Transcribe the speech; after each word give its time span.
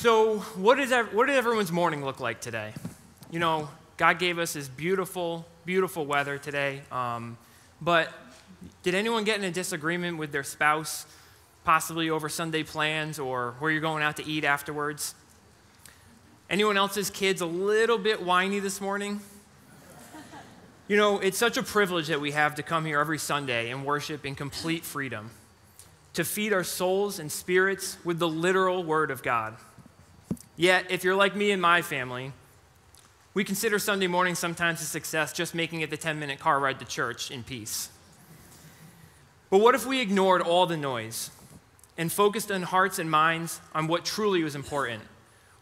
So, 0.00 0.38
what, 0.56 0.80
is, 0.80 0.92
what 1.12 1.26
did 1.26 1.36
everyone's 1.36 1.70
morning 1.70 2.02
look 2.02 2.20
like 2.20 2.40
today? 2.40 2.72
You 3.30 3.38
know, 3.38 3.68
God 3.98 4.18
gave 4.18 4.38
us 4.38 4.54
this 4.54 4.66
beautiful, 4.66 5.44
beautiful 5.66 6.06
weather 6.06 6.38
today. 6.38 6.80
Um, 6.90 7.36
but 7.82 8.10
did 8.82 8.94
anyone 8.94 9.24
get 9.24 9.36
in 9.36 9.44
a 9.44 9.50
disagreement 9.50 10.16
with 10.16 10.32
their 10.32 10.42
spouse, 10.42 11.04
possibly 11.64 12.08
over 12.08 12.30
Sunday 12.30 12.62
plans 12.62 13.18
or 13.18 13.56
where 13.58 13.70
you're 13.70 13.82
going 13.82 14.02
out 14.02 14.16
to 14.16 14.24
eat 14.24 14.42
afterwards? 14.42 15.14
Anyone 16.48 16.78
else's 16.78 17.10
kids 17.10 17.42
a 17.42 17.46
little 17.46 17.98
bit 17.98 18.22
whiny 18.22 18.58
this 18.58 18.80
morning? 18.80 19.20
You 20.88 20.96
know, 20.96 21.18
it's 21.18 21.36
such 21.36 21.58
a 21.58 21.62
privilege 21.62 22.06
that 22.06 22.22
we 22.22 22.30
have 22.30 22.54
to 22.54 22.62
come 22.62 22.86
here 22.86 23.00
every 23.00 23.18
Sunday 23.18 23.70
and 23.70 23.84
worship 23.84 24.24
in 24.24 24.34
complete 24.34 24.86
freedom, 24.86 25.30
to 26.14 26.24
feed 26.24 26.54
our 26.54 26.64
souls 26.64 27.18
and 27.18 27.30
spirits 27.30 27.98
with 28.02 28.18
the 28.18 28.28
literal 28.28 28.82
Word 28.82 29.10
of 29.10 29.22
God. 29.22 29.58
Yet, 30.60 30.90
if 30.90 31.04
you're 31.04 31.14
like 31.14 31.34
me 31.34 31.52
and 31.52 31.62
my 31.62 31.80
family, 31.80 32.34
we 33.32 33.44
consider 33.44 33.78
Sunday 33.78 34.08
morning 34.08 34.34
sometimes 34.34 34.82
a 34.82 34.84
success 34.84 35.32
just 35.32 35.54
making 35.54 35.80
it 35.80 35.88
the 35.88 35.96
10 35.96 36.18
minute 36.18 36.38
car 36.38 36.60
ride 36.60 36.78
to 36.80 36.84
church 36.84 37.30
in 37.30 37.42
peace. 37.42 37.88
But 39.48 39.62
what 39.62 39.74
if 39.74 39.86
we 39.86 40.02
ignored 40.02 40.42
all 40.42 40.66
the 40.66 40.76
noise 40.76 41.30
and 41.96 42.12
focused 42.12 42.52
on 42.52 42.60
hearts 42.60 42.98
and 42.98 43.10
minds 43.10 43.58
on 43.74 43.86
what 43.86 44.04
truly 44.04 44.42
was 44.42 44.54
important, 44.54 45.02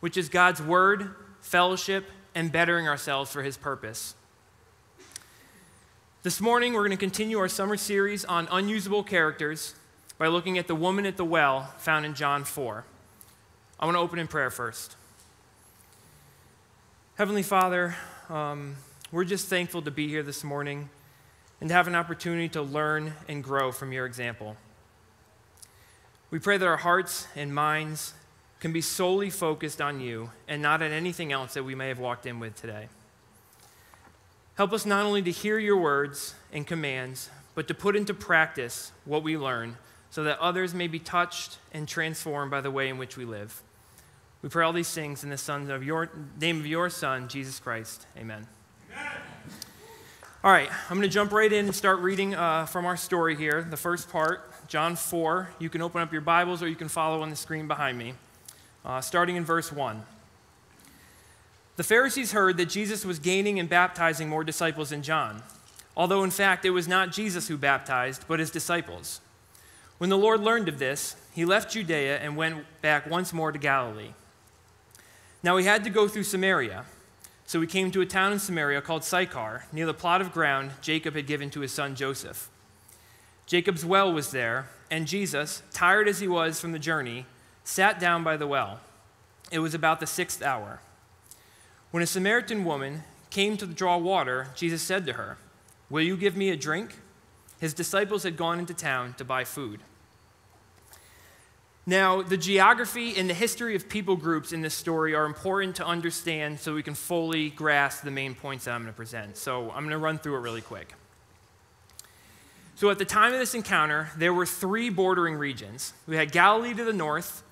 which 0.01 0.17
is 0.17 0.29
God's 0.29 0.61
word, 0.61 1.15
fellowship, 1.43 2.07
and 2.35 2.51
bettering 2.51 2.89
ourselves 2.89 3.31
for 3.31 3.45
his 3.45 3.57
purpose? 3.57 4.17
This 6.25 6.41
morning, 6.41 6.73
we're 6.73 6.81
going 6.81 6.91
to 6.91 6.97
continue 6.97 7.39
our 7.39 7.47
summer 7.47 7.77
series 7.77 8.25
on 8.25 8.49
unusable 8.51 9.05
characters 9.05 9.77
by 10.19 10.27
looking 10.27 10.59
at 10.59 10.67
the 10.67 10.75
woman 10.75 11.07
at 11.07 11.17
the 11.17 11.25
well 11.25 11.73
found 11.79 12.05
in 12.05 12.15
John 12.15 12.43
4. 12.43 12.85
I 13.81 13.85
want 13.85 13.95
to 13.95 14.01
open 14.01 14.19
in 14.19 14.27
prayer 14.27 14.51
first. 14.51 14.97
Heavenly 17.15 17.45
Father, 17.45 17.95
um, 18.29 18.75
we're 19.13 19.23
just 19.23 19.47
thankful 19.47 19.83
to 19.83 19.93
be 19.93 20.09
here 20.09 20.25
this 20.25 20.43
morning 20.43 20.91
and 21.61 21.69
to 21.69 21.75
have 21.75 21.87
an 21.87 21.95
opportunity 21.95 22.49
to 22.49 22.63
learn 22.63 23.13
and 23.29 23.43
grow 23.43 23.71
from 23.71 23.93
your 23.93 24.05
example. 24.05 24.57
We 26.33 26.41
pray 26.41 26.59
that 26.59 26.67
our 26.67 26.79
hearts 26.79 27.29
and 27.37 27.55
minds 27.55 28.15
can 28.59 28.73
be 28.73 28.81
solely 28.81 29.31
focused 29.31 29.81
on 29.81 30.01
you 30.01 30.33
and 30.49 30.61
not 30.61 30.83
on 30.83 30.91
anything 30.91 31.31
else 31.31 31.55
that 31.55 31.63
we 31.63 31.77
may 31.77 31.87
have 31.87 32.01
walked 32.01 32.27
in 32.27 32.41
with 32.41 32.61
today. 32.61 32.89
Help 34.57 34.73
us 34.73 34.85
not 34.85 35.07
only 35.07 35.23
to 35.23 35.31
hear 35.31 35.57
your 35.57 35.77
words 35.77 36.35
and 36.53 36.67
commands, 36.67 37.31
but 37.55 37.69
to 37.69 37.75
put 37.75 37.95
into 37.95 38.13
practice 38.13 38.91
what 39.05 39.23
we 39.23 39.39
learn 39.39 39.77
so 40.11 40.25
that 40.25 40.41
others 40.41 40.75
may 40.75 40.89
be 40.89 40.99
touched 40.99 41.59
and 41.73 41.87
transformed 41.87 42.51
by 42.51 42.61
the 42.61 42.73
way 42.73 42.89
in 42.89 42.99
which 42.99 43.17
we 43.17 43.25
live. 43.25 43.63
We 44.41 44.49
pray 44.49 44.65
all 44.65 44.73
these 44.73 44.93
things 44.93 45.25
in 45.25 45.31
the 45.31 45.37
son 45.37 45.69
of 45.69 45.83
your, 45.83 46.11
name 46.41 46.61
of 46.61 46.67
your 46.67 46.91
Son, 46.91 47.27
Jesus 47.27 47.59
Christ. 47.59 48.07
Amen. 48.17 48.47
Amen. 48.93 49.07
All 50.45 50.53
right, 50.53 50.71
I'm 50.89 50.97
going 50.97 51.09
to 51.09 51.13
jump 51.13 51.33
right 51.33 51.53
in 51.53 51.65
and 51.65 51.75
start 51.75 51.99
reading 51.99 52.37
uh, 52.37 52.67
from 52.67 52.87
our 52.87 52.97
story 52.97 53.35
here. 53.35 53.63
The 53.63 53.77
first 53.77 54.09
part, 54.11 54.69
John 54.69 54.95
4. 54.95 55.51
You 55.59 55.69
can 55.69 55.83
open 55.83 56.01
up 56.01 56.13
your 56.13 56.21
Bibles 56.21 56.63
or 56.63 56.69
you 56.69 56.77
can 56.77 56.89
follow 56.89 57.21
on 57.23 57.31
the 57.31 57.37
screen 57.37 57.67
behind 57.67 57.99
me, 57.99 58.15
uh, 58.85 59.01
starting 59.01 59.35
in 59.35 59.45
verse 59.45 59.73
1. 59.73 60.05
The 61.75 61.83
Pharisees 61.83 62.31
heard 62.31 62.59
that 62.59 62.67
Jesus 62.67 63.05
was 63.05 63.19
gaining 63.19 63.59
and 63.59 63.69
baptizing 63.69 64.29
more 64.29 64.45
disciples 64.45 64.91
than 64.91 65.03
John, 65.03 65.43
although 65.97 66.23
in 66.23 66.31
fact 66.31 66.65
it 66.65 66.71
was 66.71 66.87
not 66.87 67.11
Jesus 67.11 67.49
who 67.49 67.57
baptized, 67.57 68.25
but 68.29 68.39
his 68.39 68.53
disciples. 68.53 69.21
When 69.99 70.11
the 70.11 70.19
Lord 70.19 70.41
learned 70.41 70.69
of 70.69 70.79
this, 70.79 71.17
he 71.35 71.45
left 71.45 71.73
Judea 71.73 72.19
and 72.19 72.37
went 72.37 72.65
back 72.83 73.11
once 73.11 73.33
more 73.33 73.51
to 73.51 73.59
Galilee. 73.59 74.13
Now 75.43 75.57
he 75.57 75.65
had 75.65 75.85
to 75.85 75.91
go 75.91 76.09
through 76.09 76.25
Samaria. 76.25 76.85
So 77.47 77.61
he 77.61 77.67
came 77.67 77.91
to 77.93 78.03
a 78.03 78.07
town 78.07 78.33
in 78.33 78.39
Samaria 78.39 78.83
called 78.83 79.05
Sychar, 79.05 79.65
near 79.73 79.87
the 79.87 79.95
plot 79.95 80.21
of 80.21 80.33
ground 80.33 80.73
Jacob 80.83 81.15
had 81.15 81.27
given 81.27 81.49
to 81.51 81.61
his 81.61 81.73
son 81.73 81.95
Joseph. 81.95 82.51
Jacob's 83.47 83.85
well 83.85 84.13
was 84.13 84.33
there, 84.33 84.69
and 84.91 85.07
Jesus, 85.07 85.63
tired 85.73 86.09
as 86.09 86.21
he 86.21 86.29
was 86.29 86.61
from 86.61 86.73
the 86.73 86.79
journey, 86.79 87.25
sat 87.65 87.99
down 87.99 88.23
by 88.23 88.37
the 88.37 88.47
well. 88.47 88.81
It 89.51 89.61
was 89.61 89.73
about 89.73 90.01
the 90.01 90.07
sixth 90.07 90.43
hour. 90.43 90.81
When 91.91 92.03
a 92.03 92.07
Samaritan 92.07 92.67
woman 92.67 93.05
came 93.31 93.57
to 93.57 93.67
draw 93.67 93.97
water, 93.97 94.49
Jesus 94.55 94.83
said 94.83 95.07
to 95.07 95.15
her, 95.15 95.39
Will 95.89 96.03
you 96.03 96.19
give 96.19 96.37
me 96.37 96.51
a 96.51 96.57
drink? 96.57 96.97
His 97.59 97.73
disciples 97.73 98.25
had 98.25 98.37
gone 98.37 98.59
into 98.59 98.75
town 98.75 99.15
to 99.15 99.25
buy 99.25 99.45
food. 99.45 99.81
Now, 101.89 102.21
the 102.21 102.37
geography 102.37 103.17
and 103.17 103.31
the 103.31 103.35
history 103.35 103.75
of 103.75 103.89
people 103.89 104.15
groups 104.15 104.53
in 104.53 104.61
this 104.61 104.75
story 104.75 105.15
are 105.15 105.25
important 105.25 105.77
to 105.77 105.87
understand 105.87 106.61
so 106.61 106.75
we 106.75 106.83
can 106.83 106.93
fully 106.93 107.49
grasp 107.49 108.05
the 108.05 108.11
main 108.11 108.35
points 108.35 108.67
that 108.67 108.73
I'm 108.73 108.83
going 108.83 108.93
to 108.93 108.97
present. 108.97 109.39
So, 109.39 109.71
I'm 109.71 109.85
going 109.85 109.93
to 109.93 109.97
run 109.97 110.19
through 110.19 110.37
it 110.37 110.41
really 110.41 110.61
quick. 110.61 110.93
So, 112.75 112.91
at 112.91 112.99
the 112.99 113.07
time 113.07 113.33
of 113.33 113.39
this 113.39 113.55
encounter, 113.55 114.11
there 114.19 114.35
were 114.35 114.45
three 114.45 114.91
bordering 114.91 115.37
regions. 115.37 115.95
We 116.07 116.17
had 116.17 116.31
Galilee 116.31 116.75
to 116.75 116.85
the 116.85 116.93
north, 116.93 117.43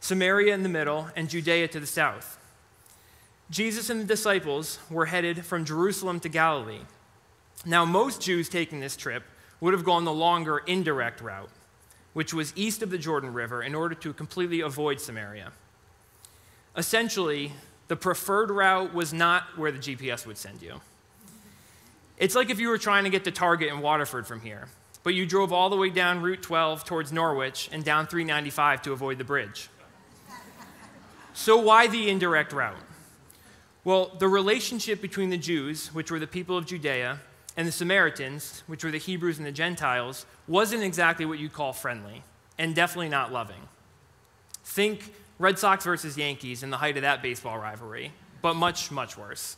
Samaria 0.00 0.52
in 0.52 0.64
the 0.64 0.68
middle, 0.68 1.06
and 1.14 1.30
Judea 1.30 1.68
to 1.68 1.78
the 1.78 1.86
south. 1.86 2.40
Jesus 3.50 3.88
and 3.88 4.00
the 4.00 4.04
disciples 4.04 4.80
were 4.90 5.06
headed 5.06 5.46
from 5.46 5.64
Jerusalem 5.64 6.18
to 6.20 6.28
Galilee. 6.28 6.82
Now, 7.64 7.84
most 7.84 8.20
Jews 8.20 8.48
taking 8.48 8.80
this 8.80 8.96
trip 8.96 9.22
would 9.60 9.74
have 9.74 9.84
gone 9.84 10.04
the 10.04 10.12
longer, 10.12 10.58
indirect 10.58 11.20
route 11.20 11.50
which 12.12 12.34
was 12.34 12.52
east 12.56 12.82
of 12.82 12.90
the 12.90 12.98
Jordan 12.98 13.32
River, 13.32 13.62
in 13.62 13.74
order 13.74 13.94
to 13.94 14.12
completely 14.12 14.60
avoid 14.60 15.00
Samaria. 15.00 15.52
Essentially, 16.76 17.52
the 17.88 17.96
preferred 17.96 18.50
route 18.50 18.94
was 18.94 19.12
not 19.12 19.42
where 19.56 19.72
the 19.72 19.78
GPS 19.78 20.26
would 20.26 20.38
send 20.38 20.62
you. 20.62 20.80
It's 22.18 22.34
like 22.34 22.50
if 22.50 22.60
you 22.60 22.68
were 22.68 22.78
trying 22.78 23.04
to 23.04 23.10
get 23.10 23.24
to 23.24 23.30
Target 23.30 23.72
in 23.72 23.80
Waterford 23.80 24.26
from 24.26 24.40
here, 24.40 24.68
but 25.02 25.14
you 25.14 25.24
drove 25.24 25.52
all 25.52 25.70
the 25.70 25.76
way 25.76 25.90
down 25.90 26.20
Route 26.20 26.42
12 26.42 26.84
towards 26.84 27.12
Norwich 27.12 27.68
and 27.72 27.82
down 27.82 28.06
395 28.06 28.82
to 28.82 28.92
avoid 28.92 29.18
the 29.18 29.24
bridge. 29.24 29.70
So, 31.32 31.56
why 31.56 31.86
the 31.86 32.10
indirect 32.10 32.52
route? 32.52 32.76
Well, 33.82 34.14
the 34.18 34.28
relationship 34.28 35.00
between 35.00 35.30
the 35.30 35.38
Jews, 35.38 35.88
which 35.94 36.10
were 36.10 36.18
the 36.18 36.26
people 36.26 36.56
of 36.56 36.66
Judea, 36.66 37.20
and 37.56 37.66
the 37.66 37.72
Samaritans, 37.72 38.62
which 38.66 38.84
were 38.84 38.90
the 38.90 38.98
Hebrews 38.98 39.38
and 39.38 39.46
the 39.46 39.52
Gentiles, 39.52 40.26
wasn't 40.46 40.82
exactly 40.82 41.26
what 41.26 41.38
you'd 41.38 41.52
call 41.52 41.72
friendly, 41.72 42.22
and 42.58 42.74
definitely 42.74 43.08
not 43.08 43.32
loving. 43.32 43.68
Think 44.64 45.12
Red 45.38 45.58
Sox 45.58 45.84
versus 45.84 46.16
Yankees 46.16 46.62
in 46.62 46.70
the 46.70 46.76
height 46.76 46.96
of 46.96 47.02
that 47.02 47.22
baseball 47.22 47.58
rivalry, 47.58 48.12
but 48.42 48.54
much, 48.54 48.90
much 48.90 49.16
worse. 49.16 49.56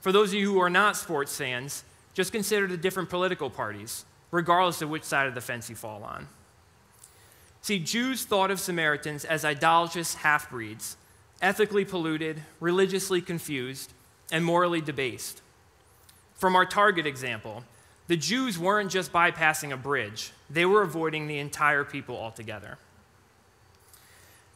For 0.00 0.12
those 0.12 0.30
of 0.30 0.34
you 0.34 0.52
who 0.52 0.60
are 0.60 0.70
not 0.70 0.96
sports 0.96 1.36
fans, 1.36 1.84
just 2.14 2.32
consider 2.32 2.66
the 2.66 2.76
different 2.76 3.10
political 3.10 3.50
parties, 3.50 4.04
regardless 4.30 4.82
of 4.82 4.90
which 4.90 5.04
side 5.04 5.26
of 5.26 5.34
the 5.34 5.40
fence 5.40 5.68
you 5.68 5.76
fall 5.76 6.02
on. 6.02 6.26
See, 7.62 7.78
Jews 7.78 8.24
thought 8.24 8.50
of 8.50 8.58
Samaritans 8.58 9.24
as 9.24 9.44
idolatrous 9.44 10.14
half 10.14 10.50
breeds, 10.50 10.96
ethically 11.42 11.84
polluted, 11.84 12.42
religiously 12.58 13.20
confused, 13.20 13.92
and 14.32 14.44
morally 14.44 14.80
debased. 14.80 15.42
From 16.40 16.56
our 16.56 16.64
target 16.64 17.06
example, 17.06 17.64
the 18.08 18.16
Jews 18.16 18.58
weren't 18.58 18.90
just 18.90 19.12
bypassing 19.12 19.72
a 19.72 19.76
bridge, 19.76 20.32
they 20.48 20.64
were 20.64 20.80
avoiding 20.80 21.26
the 21.28 21.38
entire 21.38 21.84
people 21.84 22.16
altogether. 22.16 22.78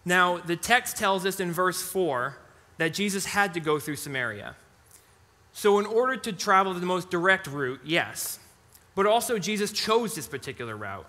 Now, 0.02 0.38
the 0.38 0.56
text 0.56 0.96
tells 0.96 1.24
us 1.26 1.40
in 1.40 1.52
verse 1.52 1.82
4 1.82 2.36
that 2.78 2.94
Jesus 2.94 3.26
had 3.26 3.52
to 3.54 3.60
go 3.60 3.78
through 3.78 3.96
Samaria. 3.96 4.56
So, 5.52 5.78
in 5.78 5.84
order 5.84 6.16
to 6.16 6.32
travel 6.32 6.72
the 6.72 6.84
most 6.86 7.10
direct 7.10 7.46
route, 7.46 7.80
yes. 7.84 8.38
But 8.94 9.06
also, 9.06 9.38
Jesus 9.38 9.70
chose 9.70 10.14
this 10.14 10.26
particular 10.26 10.76
route. 10.76 11.06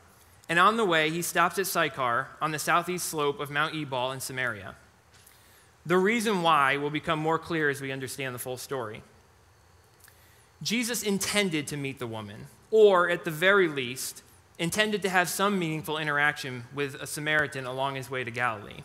And 0.49 0.59
on 0.59 0.75
the 0.75 0.85
way, 0.85 1.09
he 1.09 1.21
stops 1.21 1.57
at 1.57 1.67
Sychar 1.67 2.27
on 2.41 2.51
the 2.51 2.59
southeast 2.59 3.07
slope 3.07 3.39
of 3.39 3.49
Mount 3.49 3.73
Ebal 3.73 4.11
in 4.11 4.19
Samaria. 4.19 4.75
The 5.85 5.97
reason 5.97 6.41
why 6.41 6.77
will 6.77 6.89
become 6.89 7.19
more 7.19 7.39
clear 7.39 7.69
as 7.69 7.81
we 7.81 7.93
understand 7.93 8.35
the 8.35 8.39
full 8.39 8.57
story. 8.57 9.01
Jesus 10.61 11.03
intended 11.03 11.67
to 11.67 11.77
meet 11.77 11.99
the 11.99 12.07
woman, 12.07 12.47
or 12.71 13.09
at 13.09 13.25
the 13.25 13.31
very 13.31 13.67
least, 13.67 14.23
intended 14.57 15.01
to 15.01 15.09
have 15.09 15.29
some 15.29 15.59
meaningful 15.59 15.97
interaction 15.97 16.63
with 16.73 16.95
a 16.95 17.07
Samaritan 17.07 17.65
along 17.65 17.95
his 17.95 18.09
way 18.09 18.23
to 18.23 18.31
Galilee. 18.31 18.83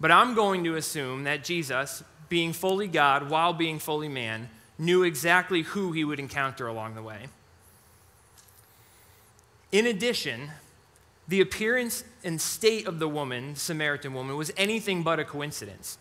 But 0.00 0.10
I'm 0.10 0.34
going 0.34 0.64
to 0.64 0.76
assume 0.76 1.24
that 1.24 1.44
Jesus, 1.44 2.04
being 2.28 2.52
fully 2.52 2.88
God 2.88 3.30
while 3.30 3.52
being 3.52 3.78
fully 3.78 4.08
man, 4.08 4.50
knew 4.78 5.02
exactly 5.02 5.62
who 5.62 5.92
he 5.92 6.04
would 6.04 6.20
encounter 6.20 6.66
along 6.66 6.94
the 6.94 7.02
way. 7.02 7.28
In 9.72 9.86
addition, 9.86 10.50
the 11.26 11.40
appearance 11.40 12.04
and 12.22 12.40
state 12.40 12.86
of 12.86 12.98
the 12.98 13.08
woman, 13.08 13.56
Samaritan 13.56 14.12
woman, 14.12 14.36
was 14.36 14.52
anything 14.56 15.02
but 15.02 15.18
a 15.18 15.24
coincidence. 15.24 15.98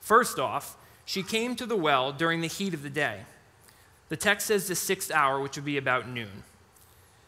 First 0.00 0.38
off, 0.38 0.76
she 1.04 1.22
came 1.22 1.56
to 1.56 1.66
the 1.66 1.76
well 1.76 2.12
during 2.12 2.40
the 2.40 2.46
heat 2.46 2.74
of 2.74 2.82
the 2.82 2.90
day. 2.90 3.22
The 4.08 4.16
text 4.16 4.46
says 4.46 4.68
the 4.68 4.74
sixth 4.74 5.10
hour, 5.10 5.40
which 5.40 5.56
would 5.56 5.64
be 5.64 5.76
about 5.76 6.08
noon. 6.08 6.44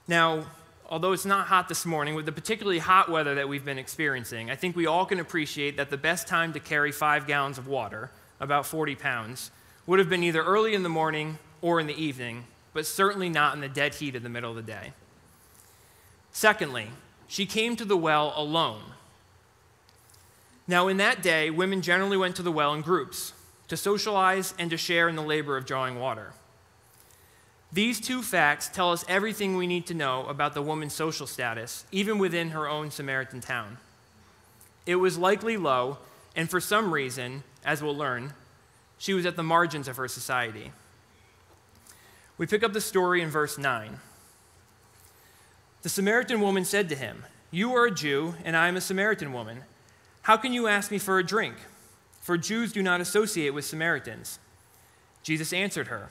Now, 0.09 0.47
although 0.89 1.13
it's 1.13 1.27
not 1.27 1.47
hot 1.47 1.69
this 1.69 1.87
morning, 1.87 2.15
with 2.15 2.27
the 2.27 2.33
particularly 2.33 2.79
hot 2.79 3.11
weather 3.11 3.35
that 3.35 3.49
we've 3.49 3.65
been 3.65 3.79
experiencing, 3.79 4.51
I 4.51 4.57
think 4.57 4.77
we 4.77 4.87
all 4.87 5.07
can 5.07 5.21
appreciate 5.21 5.77
that 5.77 5.91
the 5.91 5.97
best 5.97 6.27
time 6.27 6.53
to 6.55 6.61
carry 6.61 6.91
five 6.91 7.27
gallons 7.27 7.59
of 7.59 7.69
water, 7.69 8.11
about 8.41 8.67
40 8.67 8.97
pounds, 8.97 9.51
would 9.87 9.99
have 9.99 10.09
been 10.09 10.25
either 10.25 10.43
early 10.43 10.75
in 10.75 10.83
the 10.83 10.89
morning 10.89 11.39
or 11.63 11.81
in 11.81 11.87
the 11.87 11.95
evening, 11.95 12.45
but 12.73 12.87
certainly 12.87 13.29
not 13.29 13.55
in 13.55 13.61
the 13.61 13.69
dead 13.69 13.95
heat 13.95 14.17
of 14.17 14.23
the 14.23 14.29
middle 14.29 14.51
of 14.51 14.57
the 14.57 14.63
day. 14.63 14.93
Secondly, 16.33 16.89
she 17.29 17.47
came 17.47 17.77
to 17.77 17.85
the 17.85 17.97
well 17.97 18.33
alone. 18.37 18.83
Now, 20.67 20.89
in 20.89 20.97
that 20.99 21.23
day, 21.23 21.51
women 21.51 21.83
generally 21.83 22.17
went 22.17 22.37
to 22.37 22.43
the 22.43 22.53
well 22.53 22.73
in 22.73 22.81
groups 22.81 23.33
to 23.69 23.77
socialize 23.77 24.55
and 24.59 24.71
to 24.71 24.77
share 24.77 25.09
in 25.09 25.17
the 25.17 25.23
labor 25.23 25.57
of 25.57 25.67
drawing 25.67 25.99
water. 25.99 26.33
These 27.73 28.01
two 28.01 28.23
facts 28.23 28.69
tell 28.69 28.91
us 28.91 29.05
everything 29.09 29.57
we 29.57 29.67
need 29.67 29.87
to 29.87 29.95
know 29.95 30.27
about 30.27 30.55
the 30.55 30.63
woman's 30.63 30.93
social 30.93 31.27
status, 31.27 31.85
even 31.93 32.19
within 32.19 32.51
her 32.51 32.69
own 32.69 32.91
Samaritan 32.91 33.41
town. 33.41 33.79
It 34.87 34.97
was 34.97 35.17
likely 35.17 35.57
low, 35.57 35.99
and 36.35 36.51
for 36.51 36.61
some 36.61 36.93
reason, 36.93 37.45
as 37.65 37.81
we'll 37.83 37.97
learn, 37.97 38.33
she 38.99 39.15
was 39.15 39.25
at 39.25 39.37
the 39.37 39.45
margins 39.45 39.87
of 39.87 39.97
her 39.99 40.09
society. 40.09 40.73
We 42.39 42.47
pick 42.47 42.65
up 42.65 42.73
the 42.73 42.81
story 42.81 43.23
in 43.23 43.29
verse 43.29 43.57
9. 43.57 44.01
The 45.83 45.89
Samaritan 45.89 46.41
woman 46.41 46.65
said 46.65 46.89
to 46.89 46.97
him, 46.97 47.25
You 47.51 47.73
are 47.75 47.87
a 47.87 47.95
Jew, 47.95 48.35
and 48.45 48.57
I 48.57 48.67
am 48.67 48.77
a 48.77 48.81
Samaritan 48.81 49.33
woman. 49.33 49.63
How 50.23 50.37
can 50.37 50.53
you 50.53 50.67
ask 50.67 50.91
me 50.91 50.99
for 50.99 51.19
a 51.19 51.25
drink? 51.25 51.55
For 52.21 52.37
Jews 52.37 52.73
do 52.73 52.83
not 52.83 53.01
associate 53.01 53.55
with 53.55 53.65
Samaritans. 53.65 54.39
Jesus 55.23 55.53
answered 55.53 55.87
her, 55.87 56.11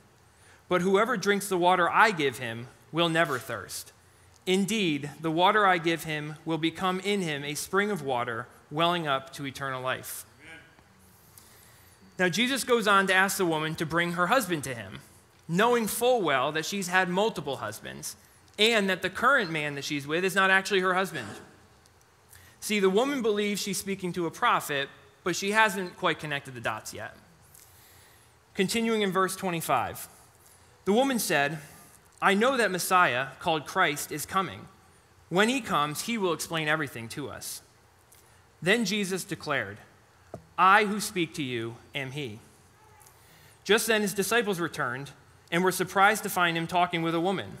But 0.71 0.83
whoever 0.83 1.17
drinks 1.17 1.49
the 1.49 1.57
water 1.57 1.89
I 1.89 2.11
give 2.11 2.37
him 2.37 2.69
will 2.93 3.09
never 3.09 3.37
thirst. 3.37 3.91
Indeed, 4.45 5.09
the 5.19 5.29
water 5.29 5.67
I 5.67 5.77
give 5.77 6.05
him 6.05 6.35
will 6.45 6.57
become 6.57 7.01
in 7.01 7.19
him 7.19 7.43
a 7.43 7.55
spring 7.55 7.91
of 7.91 8.01
water 8.01 8.47
welling 8.71 9.05
up 9.05 9.33
to 9.33 9.45
eternal 9.45 9.81
life. 9.81 10.25
Now, 12.17 12.29
Jesus 12.29 12.63
goes 12.63 12.87
on 12.87 13.05
to 13.07 13.13
ask 13.13 13.35
the 13.35 13.45
woman 13.45 13.75
to 13.75 13.85
bring 13.85 14.13
her 14.13 14.27
husband 14.27 14.63
to 14.63 14.73
him 14.73 15.01
knowing 15.45 15.87
full 15.87 16.21
well 16.21 16.53
that 16.53 16.65
she's 16.65 16.87
had 16.87 17.09
multiple 17.09 17.57
husbands 17.57 18.15
and 18.57 18.89
that 18.89 19.01
the 19.01 19.09
current 19.09 19.51
man 19.51 19.75
that 19.75 19.83
she's 19.83 20.07
with 20.07 20.23
is 20.23 20.35
not 20.35 20.49
actually 20.49 20.79
her 20.79 20.93
husband. 20.93 21.27
See, 22.61 22.79
the 22.79 22.89
woman 22.89 23.21
believes 23.21 23.61
she's 23.61 23.77
speaking 23.77 24.13
to 24.13 24.25
a 24.25 24.31
prophet, 24.31 24.87
but 25.25 25.35
she 25.35 25.51
hasn't 25.51 25.97
quite 25.97 26.19
connected 26.19 26.53
the 26.53 26.61
dots 26.61 26.93
yet. 26.93 27.17
Continuing 28.53 29.01
in 29.01 29.11
verse 29.11 29.35
25, 29.35 30.07
the 30.91 30.97
woman 30.97 31.19
said, 31.19 31.57
I 32.21 32.33
know 32.33 32.57
that 32.57 32.69
Messiah, 32.69 33.27
called 33.39 33.65
Christ, 33.65 34.11
is 34.11 34.25
coming. 34.25 34.67
When 35.29 35.47
he 35.47 35.61
comes, 35.61 36.01
he 36.01 36.17
will 36.17 36.33
explain 36.33 36.67
everything 36.67 37.07
to 37.15 37.29
us. 37.29 37.61
Then 38.61 38.83
Jesus 38.83 39.23
declared, 39.23 39.77
I 40.57 40.83
who 40.83 40.99
speak 40.99 41.33
to 41.35 41.43
you 41.43 41.75
am 41.95 42.11
he. 42.11 42.39
Just 43.63 43.87
then 43.87 44.01
his 44.01 44.13
disciples 44.13 44.59
returned 44.59 45.11
and 45.49 45.63
were 45.63 45.71
surprised 45.71 46.23
to 46.23 46.29
find 46.29 46.57
him 46.57 46.67
talking 46.67 47.03
with 47.03 47.15
a 47.15 47.21
woman. 47.21 47.51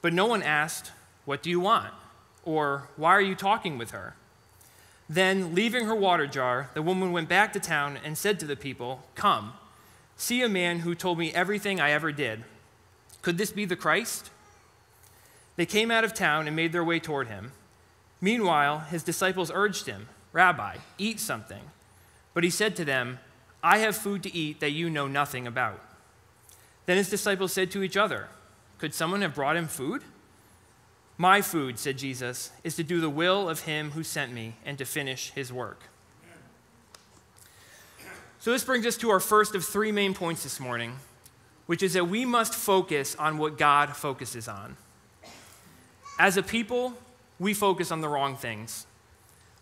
But 0.00 0.12
no 0.12 0.26
one 0.26 0.44
asked, 0.44 0.92
What 1.24 1.42
do 1.42 1.50
you 1.50 1.58
want? 1.58 1.92
or 2.44 2.88
Why 2.94 3.10
are 3.10 3.20
you 3.20 3.34
talking 3.34 3.78
with 3.78 3.90
her? 3.90 4.14
Then, 5.08 5.56
leaving 5.56 5.86
her 5.86 5.96
water 5.96 6.28
jar, 6.28 6.70
the 6.74 6.82
woman 6.82 7.10
went 7.10 7.28
back 7.28 7.52
to 7.54 7.58
town 7.58 7.98
and 8.04 8.16
said 8.16 8.38
to 8.38 8.46
the 8.46 8.54
people, 8.54 9.02
Come, 9.16 9.54
see 10.22 10.42
a 10.42 10.48
man 10.48 10.80
who 10.80 10.94
told 10.94 11.18
me 11.18 11.32
everything 11.34 11.80
I 11.80 11.90
ever 11.90 12.12
did. 12.12 12.44
Could 13.22 13.38
this 13.38 13.50
be 13.50 13.64
the 13.64 13.76
Christ? 13.76 14.30
They 15.56 15.66
came 15.66 15.90
out 15.90 16.04
of 16.04 16.14
town 16.14 16.46
and 16.46 16.54
made 16.54 16.72
their 16.72 16.84
way 16.84 17.00
toward 17.00 17.28
him. 17.28 17.52
Meanwhile, 18.20 18.80
his 18.90 19.02
disciples 19.02 19.50
urged 19.52 19.86
him, 19.86 20.08
Rabbi, 20.32 20.76
eat 20.96 21.18
something. 21.18 21.62
But 22.34 22.44
he 22.44 22.50
said 22.50 22.76
to 22.76 22.84
them, 22.84 23.18
I 23.62 23.78
have 23.78 23.96
food 23.96 24.22
to 24.22 24.34
eat 24.34 24.60
that 24.60 24.70
you 24.70 24.88
know 24.88 25.08
nothing 25.08 25.46
about. 25.46 25.80
Then 26.86 26.96
his 26.96 27.10
disciples 27.10 27.52
said 27.52 27.70
to 27.72 27.82
each 27.82 27.96
other, 27.96 28.28
Could 28.78 28.94
someone 28.94 29.22
have 29.22 29.34
brought 29.34 29.56
him 29.56 29.68
food? 29.68 30.02
My 31.18 31.42
food, 31.42 31.78
said 31.78 31.98
Jesus, 31.98 32.50
is 32.64 32.74
to 32.76 32.82
do 32.82 33.00
the 33.00 33.10
will 33.10 33.48
of 33.48 33.60
him 33.60 33.90
who 33.90 34.02
sent 34.02 34.32
me 34.32 34.54
and 34.64 34.78
to 34.78 34.84
finish 34.84 35.30
his 35.30 35.52
work. 35.52 35.84
So, 38.42 38.50
this 38.50 38.64
brings 38.64 38.86
us 38.86 38.96
to 38.96 39.10
our 39.10 39.20
first 39.20 39.54
of 39.54 39.64
three 39.64 39.92
main 39.92 40.14
points 40.14 40.42
this 40.42 40.58
morning, 40.58 40.96
which 41.66 41.80
is 41.80 41.92
that 41.92 42.08
we 42.08 42.24
must 42.24 42.52
focus 42.52 43.14
on 43.14 43.38
what 43.38 43.56
God 43.56 43.94
focuses 43.94 44.48
on. 44.48 44.76
As 46.18 46.36
a 46.36 46.42
people, 46.42 46.94
we 47.38 47.54
focus 47.54 47.92
on 47.92 48.00
the 48.00 48.08
wrong 48.08 48.36
things. 48.36 48.84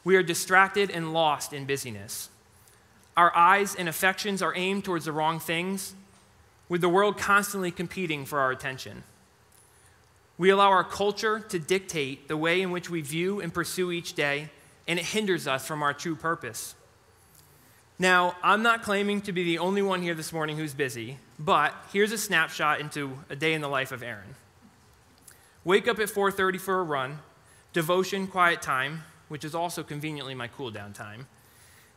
We 0.03 0.17
are 0.17 0.23
distracted 0.23 0.91
and 0.91 1.12
lost 1.12 1.53
in 1.53 1.67
busyness. 1.67 2.31
Our 3.19 3.37
eyes 3.37 3.75
and 3.75 3.87
affections 3.87 4.41
are 4.41 4.56
aimed 4.56 4.87
towards 4.87 5.05
the 5.05 5.12
wrong 5.12 5.41
things, 5.41 5.94
with 6.71 6.81
the 6.81 6.88
world 6.88 7.19
constantly 7.19 7.71
competing 7.71 8.25
for 8.25 8.38
our 8.38 8.50
attention. 8.50 9.03
We 10.38 10.49
allow 10.49 10.71
our 10.71 10.85
culture 10.85 11.38
to 11.38 11.59
dictate 11.59 12.29
the 12.29 12.37
way 12.38 12.62
in 12.62 12.71
which 12.71 12.88
we 12.88 13.03
view 13.03 13.43
and 13.43 13.53
pursue 13.53 13.93
each 13.93 14.15
day, 14.15 14.49
and 14.88 14.99
it 14.99 15.05
hinders 15.05 15.47
us 15.47 15.67
from 15.67 15.83
our 15.83 15.93
true 15.93 16.17
purpose. 16.17 16.76
Now, 18.00 18.35
I'm 18.43 18.62
not 18.62 18.82
claiming 18.82 19.20
to 19.23 19.32
be 19.32 19.44
the 19.44 19.58
only 19.58 19.82
one 19.82 20.00
here 20.00 20.14
this 20.14 20.32
morning 20.32 20.56
who's 20.56 20.73
busy, 20.73 21.19
but 21.38 21.75
here's 21.93 22.12
a 22.12 22.17
snapshot 22.17 22.81
into 22.81 23.19
a 23.29 23.37
day 23.37 23.52
in 23.52 23.61
the 23.61 23.69
life 23.69 23.93
of 23.93 24.02
Aaron. 24.02 24.37
Wake 25.64 25.87
up 25.87 25.99
at 25.99 26.08
4:30 26.08 26.56
for 26.56 26.81
a 26.81 26.82
run, 26.82 27.19
devotion, 27.75 28.26
quiet 28.26 28.62
time, 28.62 29.05
which 29.29 29.44
is 29.44 29.55
also 29.55 29.82
conveniently 29.82 30.35
my 30.35 30.49
cool 30.49 30.70
down 30.70 30.94
time. 30.94 31.26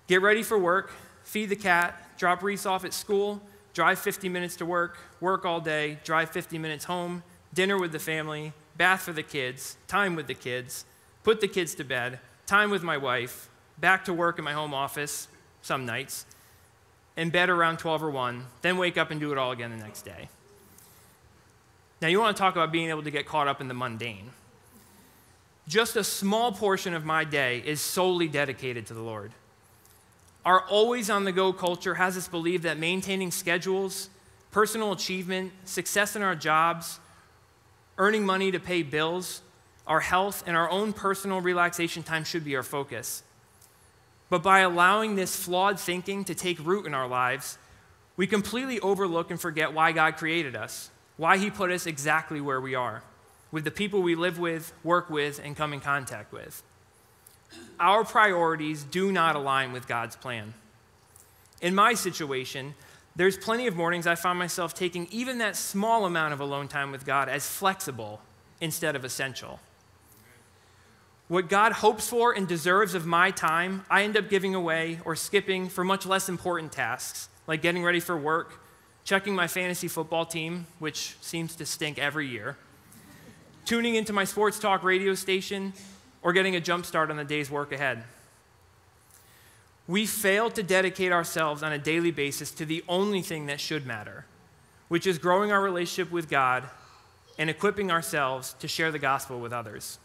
Get 0.08 0.22
ready 0.22 0.44
for 0.44 0.60
work, 0.60 0.92
feed 1.24 1.48
the 1.48 1.56
cat, 1.56 2.18
drop 2.18 2.44
Reese 2.44 2.66
off 2.66 2.84
at 2.84 2.94
school, 2.94 3.42
drive 3.74 3.98
50 3.98 4.28
minutes 4.28 4.58
to 4.58 4.66
work, 4.66 4.98
work 5.22 5.46
all 5.46 5.62
day, 5.62 6.00
drive 6.04 6.32
50 6.32 6.58
minutes 6.58 6.84
home, 6.84 7.24
dinner 7.54 7.80
with 7.80 7.94
the 7.94 7.98
family, 7.98 8.52
bath 8.76 9.04
for 9.04 9.14
the 9.14 9.24
kids, 9.24 9.78
time 9.88 10.18
with 10.18 10.28
the 10.28 10.36
kids, 10.36 10.84
put 11.24 11.40
the 11.40 11.48
kids 11.48 11.74
to 11.76 11.86
bed, 11.86 12.20
time 12.46 12.70
with 12.70 12.84
my 12.84 12.98
wife, 12.98 13.48
back 13.78 14.04
to 14.04 14.14
work 14.14 14.38
in 14.38 14.44
my 14.44 14.52
home 14.52 14.74
office 14.74 15.30
some 15.64 15.86
nights, 15.86 16.26
in 17.18 17.30
bed 17.30 17.50
around 17.50 17.78
12 17.78 18.04
or 18.04 18.12
1, 18.12 18.46
then 18.62 18.78
wake 18.78 18.98
up 18.98 19.10
and 19.10 19.20
do 19.20 19.32
it 19.32 19.38
all 19.38 19.52
again 19.52 19.72
the 19.72 19.84
next 19.84 20.04
day. 20.04 20.30
Now, 22.02 22.10
you 22.10 22.20
want 22.20 22.36
to 22.36 22.42
talk 22.42 22.54
about 22.54 22.72
being 22.72 22.90
able 22.90 23.04
to 23.04 23.12
get 23.12 23.26
caught 23.26 23.48
up 23.48 23.62
in 23.62 23.70
the 23.70 23.74
mundane. 23.74 24.32
Just 25.68 25.96
a 25.96 26.04
small 26.04 26.52
portion 26.52 26.94
of 26.94 27.06
my 27.06 27.24
day 27.24 27.64
is 27.66 27.80
solely 27.80 28.28
dedicated 28.28 28.86
to 28.88 28.94
the 28.94 29.02
Lord. 29.02 29.32
Our 30.44 30.68
always 30.68 31.10
on 31.10 31.24
the 31.24 31.32
go 31.32 31.54
culture 31.54 31.96
has 31.96 32.18
us 32.18 32.28
believe 32.28 32.64
that 32.64 32.78
maintaining 32.78 33.32
schedules, 33.32 34.10
personal 34.52 34.92
achievement, 34.92 35.54
success 35.64 36.18
in 36.18 36.22
our 36.22 36.36
jobs, 36.36 37.00
earning 37.98 38.26
money 38.26 38.52
to 38.52 38.60
pay 38.60 38.84
bills, 38.84 39.42
our 39.88 40.02
health, 40.02 40.44
and 40.46 40.58
our 40.58 40.70
own 40.70 40.92
personal 40.92 41.40
relaxation 41.40 42.04
time 42.04 42.26
should 42.26 42.44
be 42.44 42.58
our 42.58 42.64
focus. 42.64 43.24
But 44.34 44.42
by 44.42 44.62
allowing 44.62 45.14
this 45.14 45.36
flawed 45.36 45.80
thinking 45.80 46.24
to 46.26 46.34
take 46.34 46.58
root 46.66 46.88
in 46.88 46.96
our 46.96 47.08
lives, 47.08 47.60
we 48.18 48.26
completely 48.26 48.80
overlook 48.80 49.30
and 49.30 49.40
forget 49.40 49.74
why 49.74 49.92
God 49.92 50.18
created 50.18 50.56
us, 50.56 50.90
why 51.18 51.38
He 51.38 51.52
put 51.52 51.70
us 51.70 51.86
exactly 51.86 52.42
where 52.42 52.60
we 52.60 52.74
are, 52.74 53.04
with 53.52 53.64
the 53.64 53.70
people 53.70 54.02
we 54.02 54.16
live 54.16 54.40
with, 54.40 54.74
work 54.84 55.08
with, 55.08 55.40
and 55.44 55.56
come 55.56 55.72
in 55.72 55.82
contact 55.82 56.34
with 56.34 56.64
our 57.80 58.04
priorities 58.04 58.84
do 58.84 59.12
not 59.12 59.36
align 59.36 59.72
with 59.72 59.88
God's 59.88 60.16
plan. 60.16 60.56
In 61.62 61.76
my 61.76 61.94
situation, 61.94 62.74
there's 63.16 63.38
plenty 63.38 63.68
of 63.68 63.76
mornings 63.76 64.08
I 64.08 64.16
find 64.16 64.40
myself 64.40 64.74
taking 64.74 65.08
even 65.12 65.38
that 65.38 65.56
small 65.56 66.08
amount 66.08 66.34
of 66.34 66.40
alone 66.40 66.68
time 66.68 66.90
with 66.90 67.06
God 67.06 67.30
as 67.30 67.48
flexible 67.48 68.20
instead 68.60 68.96
of 68.96 69.06
essential. 69.06 69.60
What 71.30 71.48
God 71.50 71.72
hopes 71.72 72.08
for 72.08 72.34
and 72.34 72.48
deserves 72.48 72.96
of 72.96 73.06
my 73.06 73.32
time, 73.32 73.86
I 73.90 74.04
end 74.04 74.18
up 74.18 74.30
giving 74.30 74.56
away 74.56 75.00
or 75.06 75.16
skipping 75.16 75.70
for 75.70 75.84
much 75.84 76.06
less 76.06 76.28
important 76.28 76.72
tasks, 76.72 77.30
like 77.48 77.62
getting 77.62 77.84
ready 77.84 78.02
for 78.02 78.18
work, 78.18 78.62
checking 79.06 79.34
my 79.34 79.48
fantasy 79.48 79.88
football 79.88 80.26
team, 80.26 80.68
which 80.80 81.16
seems 81.22 81.56
to 81.56 81.66
stink 81.66 81.98
every 81.98 82.28
year, 82.28 82.58
tuning 83.66 83.96
into 83.96 84.12
my 84.12 84.26
sports 84.26 84.60
talk 84.60 84.84
radio 84.84 85.14
station, 85.16 85.74
or 86.22 86.34
getting 86.34 86.56
a 86.56 86.62
jump 86.62 86.86
start 86.86 87.10
on 87.10 87.18
the 87.18 87.24
day's 87.24 87.50
work 87.50 87.72
ahead. 87.72 88.04
We 89.88 90.06
fail 90.06 90.50
to 90.52 90.64
dedicate 90.64 91.12
ourselves 91.12 91.64
on 91.64 91.74
a 91.74 91.78
daily 91.78 92.12
basis 92.12 92.52
to 92.52 92.66
the 92.66 92.84
only 92.88 93.22
thing 93.22 93.48
that 93.48 93.60
should 93.60 93.86
matter, 93.86 94.26
which 94.88 95.08
is 95.08 95.18
growing 95.18 95.52
our 95.52 95.62
relationship 95.62 96.12
with 96.12 96.30
God 96.30 96.70
and 97.38 97.50
equipping 97.50 97.92
ourselves 97.92 98.54
to 98.60 98.68
share 98.68 98.92
the 98.92 99.00
gospel 99.00 99.40
with 99.40 99.52
others. 99.52 100.00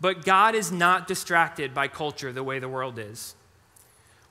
But 0.00 0.24
God 0.24 0.54
is 0.54 0.70
not 0.70 1.08
distracted 1.08 1.74
by 1.74 1.88
culture 1.88 2.32
the 2.32 2.44
way 2.44 2.58
the 2.58 2.68
world 2.68 2.98
is. 2.98 3.34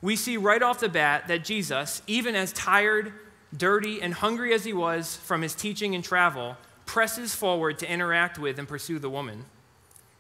We 0.02 0.16
see 0.16 0.38
right 0.38 0.62
off 0.62 0.80
the 0.80 0.90
bat 0.90 1.28
that 1.28 1.44
Jesus, 1.44 2.02
even 2.08 2.36
as 2.36 2.54
tired, 2.54 3.14
dirty, 3.56 4.02
and 4.02 4.14
hungry 4.14 4.54
as 4.54 4.64
he 4.64 4.74
was 4.74 5.18
from 5.18 5.42
his 5.42 5.56
teaching 5.56 5.96
and 5.96 6.04
travel, 6.04 6.58
presses 6.86 7.34
forward 7.36 7.80
to 7.80 7.92
interact 7.92 8.38
with 8.38 8.60
and 8.60 8.68
pursue 8.68 9.00
the 9.00 9.10
woman. 9.10 9.46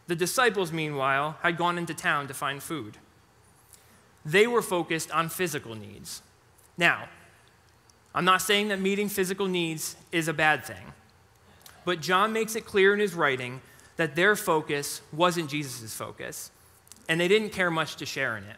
The 0.07 0.15
disciples, 0.15 0.71
meanwhile, 0.71 1.37
had 1.41 1.57
gone 1.57 1.77
into 1.77 1.93
town 1.93 2.27
to 2.27 2.33
find 2.33 2.61
food. 2.61 2.97
They 4.25 4.47
were 4.47 4.61
focused 4.61 5.11
on 5.11 5.29
physical 5.29 5.75
needs. 5.75 6.21
Now, 6.77 7.07
I'm 8.15 8.25
not 8.25 8.41
saying 8.41 8.69
that 8.69 8.79
meeting 8.79 9.09
physical 9.09 9.47
needs 9.47 9.95
is 10.11 10.27
a 10.27 10.33
bad 10.33 10.65
thing, 10.65 10.93
but 11.85 12.01
John 12.01 12.33
makes 12.33 12.55
it 12.55 12.65
clear 12.65 12.93
in 12.93 12.99
his 12.99 13.13
writing 13.13 13.61
that 13.97 14.15
their 14.15 14.35
focus 14.35 15.01
wasn't 15.11 15.49
Jesus' 15.49 15.93
focus, 15.93 16.51
and 17.09 17.19
they 17.19 17.27
didn't 17.27 17.49
care 17.49 17.71
much 17.71 17.95
to 17.97 18.05
share 18.05 18.37
in 18.37 18.43
it. 18.43 18.57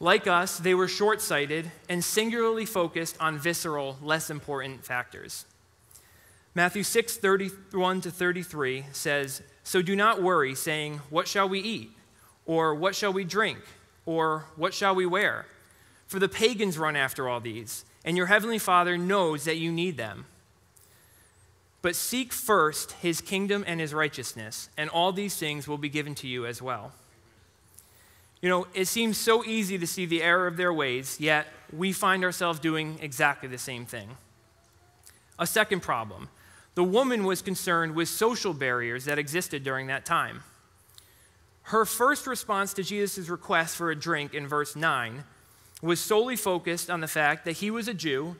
Like 0.00 0.26
us, 0.26 0.58
they 0.58 0.74
were 0.74 0.88
short 0.88 1.20
sighted 1.20 1.70
and 1.88 2.02
singularly 2.02 2.66
focused 2.66 3.16
on 3.20 3.38
visceral, 3.38 3.96
less 4.02 4.30
important 4.30 4.84
factors. 4.84 5.46
Matthew 6.54 6.82
6 6.82 7.16
31 7.16 8.00
to 8.02 8.10
33 8.10 8.84
says, 8.92 9.42
So 9.62 9.82
do 9.82 9.96
not 9.96 10.22
worry, 10.22 10.54
saying, 10.54 11.00
What 11.10 11.26
shall 11.26 11.48
we 11.48 11.60
eat? 11.60 11.90
Or 12.46 12.74
what 12.74 12.94
shall 12.94 13.12
we 13.12 13.24
drink? 13.24 13.58
Or 14.06 14.46
what 14.56 14.74
shall 14.74 14.94
we 14.94 15.06
wear? 15.06 15.46
For 16.06 16.18
the 16.18 16.28
pagans 16.28 16.78
run 16.78 16.96
after 16.96 17.28
all 17.28 17.40
these, 17.40 17.84
and 18.04 18.16
your 18.16 18.26
heavenly 18.26 18.58
Father 18.58 18.98
knows 18.98 19.44
that 19.44 19.56
you 19.56 19.72
need 19.72 19.96
them. 19.96 20.26
But 21.84 21.96
seek 21.96 22.32
first 22.32 22.92
his 22.92 23.20
kingdom 23.20 23.62
and 23.66 23.78
his 23.78 23.92
righteousness, 23.92 24.70
and 24.74 24.88
all 24.88 25.12
these 25.12 25.36
things 25.36 25.68
will 25.68 25.76
be 25.76 25.90
given 25.90 26.14
to 26.14 26.26
you 26.26 26.46
as 26.46 26.62
well. 26.62 26.92
You 28.40 28.48
know, 28.48 28.66
it 28.72 28.86
seems 28.86 29.18
so 29.18 29.44
easy 29.44 29.76
to 29.76 29.86
see 29.86 30.06
the 30.06 30.22
error 30.22 30.46
of 30.46 30.56
their 30.56 30.72
ways, 30.72 31.20
yet 31.20 31.46
we 31.70 31.92
find 31.92 32.24
ourselves 32.24 32.58
doing 32.58 32.98
exactly 33.02 33.50
the 33.50 33.58
same 33.58 33.84
thing. 33.84 34.16
A 35.38 35.46
second 35.46 35.80
problem 35.80 36.30
the 36.74 36.82
woman 36.82 37.22
was 37.22 37.42
concerned 37.42 37.94
with 37.94 38.08
social 38.08 38.54
barriers 38.54 39.04
that 39.04 39.18
existed 39.18 39.62
during 39.62 39.88
that 39.88 40.06
time. 40.06 40.42
Her 41.64 41.84
first 41.84 42.26
response 42.26 42.72
to 42.74 42.82
Jesus' 42.82 43.28
request 43.28 43.76
for 43.76 43.90
a 43.90 43.94
drink 43.94 44.32
in 44.32 44.48
verse 44.48 44.74
9 44.74 45.24
was 45.82 46.00
solely 46.00 46.36
focused 46.36 46.88
on 46.88 47.02
the 47.02 47.08
fact 47.08 47.44
that 47.44 47.58
he 47.58 47.70
was 47.70 47.88
a 47.88 47.94
Jew 47.94 48.36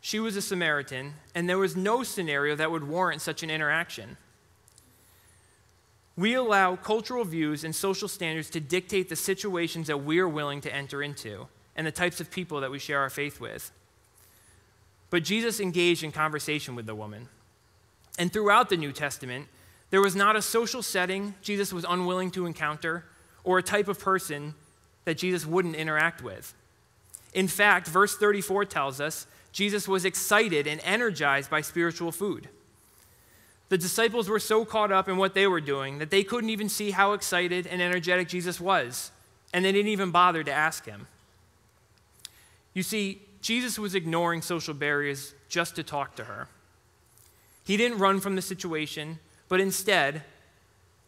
she 0.00 0.20
was 0.20 0.36
a 0.36 0.42
Samaritan, 0.42 1.14
and 1.34 1.48
there 1.48 1.58
was 1.58 1.76
no 1.76 2.02
scenario 2.02 2.54
that 2.54 2.70
would 2.70 2.86
warrant 2.86 3.22
such 3.22 3.42
an 3.42 3.50
interaction. 3.50 4.16
We 6.16 6.34
allow 6.34 6.76
cultural 6.76 7.24
views 7.24 7.64
and 7.64 7.74
social 7.74 8.08
standards 8.08 8.48
to 8.50 8.60
dictate 8.60 9.08
the 9.08 9.16
situations 9.16 9.86
that 9.88 10.04
we 10.04 10.18
are 10.18 10.28
willing 10.28 10.60
to 10.62 10.74
enter 10.74 11.02
into 11.02 11.48
and 11.76 11.86
the 11.86 11.92
types 11.92 12.20
of 12.20 12.30
people 12.30 12.60
that 12.60 12.70
we 12.70 12.78
share 12.78 13.00
our 13.00 13.10
faith 13.10 13.40
with. 13.40 13.70
But 15.10 15.24
Jesus 15.24 15.60
engaged 15.60 16.02
in 16.02 16.12
conversation 16.12 16.74
with 16.74 16.86
the 16.86 16.94
woman. 16.94 17.28
And 18.18 18.32
throughout 18.32 18.70
the 18.70 18.76
New 18.76 18.92
Testament, 18.92 19.46
there 19.90 20.00
was 20.00 20.16
not 20.16 20.36
a 20.36 20.42
social 20.42 20.82
setting 20.82 21.34
Jesus 21.42 21.72
was 21.72 21.84
unwilling 21.88 22.30
to 22.32 22.46
encounter 22.46 23.04
or 23.44 23.58
a 23.58 23.62
type 23.62 23.88
of 23.88 24.00
person 24.00 24.54
that 25.04 25.18
Jesus 25.18 25.46
wouldn't 25.46 25.76
interact 25.76 26.22
with. 26.22 26.54
In 27.34 27.46
fact, 27.46 27.86
verse 27.86 28.16
34 28.16 28.64
tells 28.64 29.00
us 29.00 29.26
Jesus 29.56 29.88
was 29.88 30.04
excited 30.04 30.66
and 30.66 30.82
energized 30.84 31.48
by 31.48 31.62
spiritual 31.62 32.12
food. 32.12 32.50
The 33.70 33.78
disciples 33.78 34.28
were 34.28 34.38
so 34.38 34.66
caught 34.66 34.92
up 34.92 35.08
in 35.08 35.16
what 35.16 35.32
they 35.32 35.46
were 35.46 35.62
doing 35.62 35.96
that 35.96 36.10
they 36.10 36.24
couldn't 36.24 36.50
even 36.50 36.68
see 36.68 36.90
how 36.90 37.14
excited 37.14 37.66
and 37.66 37.80
energetic 37.80 38.28
Jesus 38.28 38.60
was, 38.60 39.12
and 39.54 39.64
they 39.64 39.72
didn't 39.72 39.90
even 39.90 40.10
bother 40.10 40.44
to 40.44 40.52
ask 40.52 40.84
him. 40.84 41.06
You 42.74 42.82
see, 42.82 43.22
Jesus 43.40 43.78
was 43.78 43.94
ignoring 43.94 44.42
social 44.42 44.74
barriers 44.74 45.32
just 45.48 45.74
to 45.76 45.82
talk 45.82 46.16
to 46.16 46.24
her. 46.24 46.48
He 47.64 47.78
didn't 47.78 47.96
run 47.96 48.20
from 48.20 48.36
the 48.36 48.42
situation, 48.42 49.20
but 49.48 49.58
instead 49.58 50.22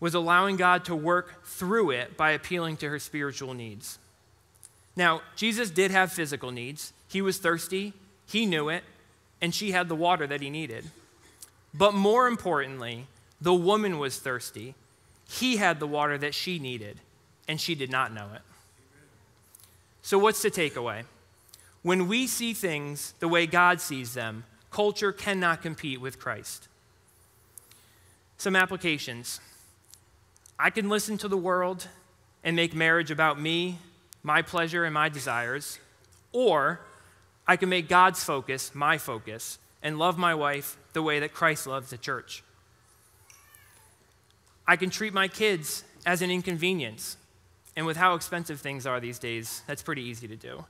was 0.01 0.15
allowing 0.15 0.57
God 0.57 0.87
to 0.87 0.97
work 0.97 1.45
through 1.45 1.91
it 1.91 2.17
by 2.17 2.31
appealing 2.31 2.79
to 2.79 2.89
her 2.89 2.99
spiritual 2.99 3.53
needs. 3.53 3.99
Now, 4.97 5.21
Jesus 5.37 5.69
did 5.69 5.91
have 5.91 6.11
physical 6.11 6.51
needs. 6.51 6.95
He 7.09 7.21
was 7.21 7.37
thirsty, 7.37 7.93
he 8.29 8.45
knew 8.45 8.69
it, 8.69 8.85
and 9.41 9.55
she 9.55 9.73
had 9.73 9.89
the 9.89 9.95
water 9.95 10.27
that 10.27 10.43
he 10.43 10.51
needed. 10.51 10.85
But 11.73 11.95
more 11.95 12.29
importantly, 12.29 13.07
the 13.41 13.55
woman 13.55 13.99
was 13.99 14.19
thirsty. 14.19 14.75
He 15.29 15.57
had 15.57 15.81
the 15.81 15.87
water 15.87 16.19
that 16.19 16.35
she 16.35 16.59
needed, 16.59 17.01
and 17.47 17.61
she 17.61 17.75
did 17.75 17.91
not 17.91 18.13
know 18.13 18.29
it. 18.35 18.43
So, 20.03 20.19
what's 20.19 20.43
the 20.43 20.51
takeaway? 20.51 21.05
When 21.83 22.09
we 22.09 22.27
see 22.27 22.53
things 22.53 23.15
the 23.19 23.29
way 23.29 23.47
God 23.47 23.81
sees 23.81 24.15
them, 24.15 24.45
culture 24.71 25.13
cannot 25.13 25.63
compete 25.63 26.01
with 26.01 26.19
Christ. 26.19 26.69
Some 28.37 28.57
applications. 28.57 29.41
I 30.59 30.71
can 30.71 30.89
listen 30.89 31.19
to 31.19 31.29
the 31.29 31.37
world 31.37 31.89
and 32.45 32.57
make 32.57 32.75
marriage 32.75 33.11
about 33.11 33.41
me, 33.41 33.79
my 34.23 34.43
pleasure, 34.43 34.85
and 34.85 34.93
my 34.93 35.09
desires, 35.09 35.79
or 36.33 36.81
I 37.49 37.57
can 37.57 37.71
make 37.71 37.89
God's 37.89 38.23
focus 38.23 38.75
my 38.75 38.99
focus 38.99 39.59
and 39.83 39.99
love 39.99 40.19
my 40.19 40.35
wife 40.35 40.77
the 40.93 41.03
way 41.03 41.19
that 41.21 41.33
Christ 41.33 41.67
loves 41.67 41.89
the 41.89 41.97
church. 41.97 42.45
I 44.67 44.77
can 44.77 44.91
treat 44.91 45.15
my 45.15 45.29
kids 45.29 45.83
as 46.05 46.21
an 46.21 46.31
inconvenience. 46.31 47.17
And 47.75 47.87
with 47.87 47.97
how 47.97 48.15
expensive 48.15 48.61
things 48.61 48.87
are 48.87 49.01
these 49.01 49.19
days, 49.19 49.63
that's 49.67 49.83
pretty 49.83 50.03
easy 50.03 50.29
to 50.29 50.37
do. 50.37 50.67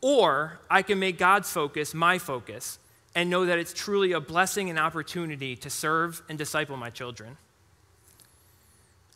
Or 0.00 0.60
I 0.70 0.82
can 0.82 0.98
make 0.98 1.18
God's 1.18 1.50
focus 1.50 1.92
my 1.92 2.18
focus 2.18 2.78
and 3.14 3.28
know 3.28 3.44
that 3.44 3.58
it's 3.58 3.74
truly 3.74 4.12
a 4.12 4.20
blessing 4.20 4.70
and 4.70 4.78
opportunity 4.78 5.56
to 5.56 5.68
serve 5.68 6.22
and 6.28 6.38
disciple 6.38 6.76
my 6.76 6.88
children. 6.88 7.36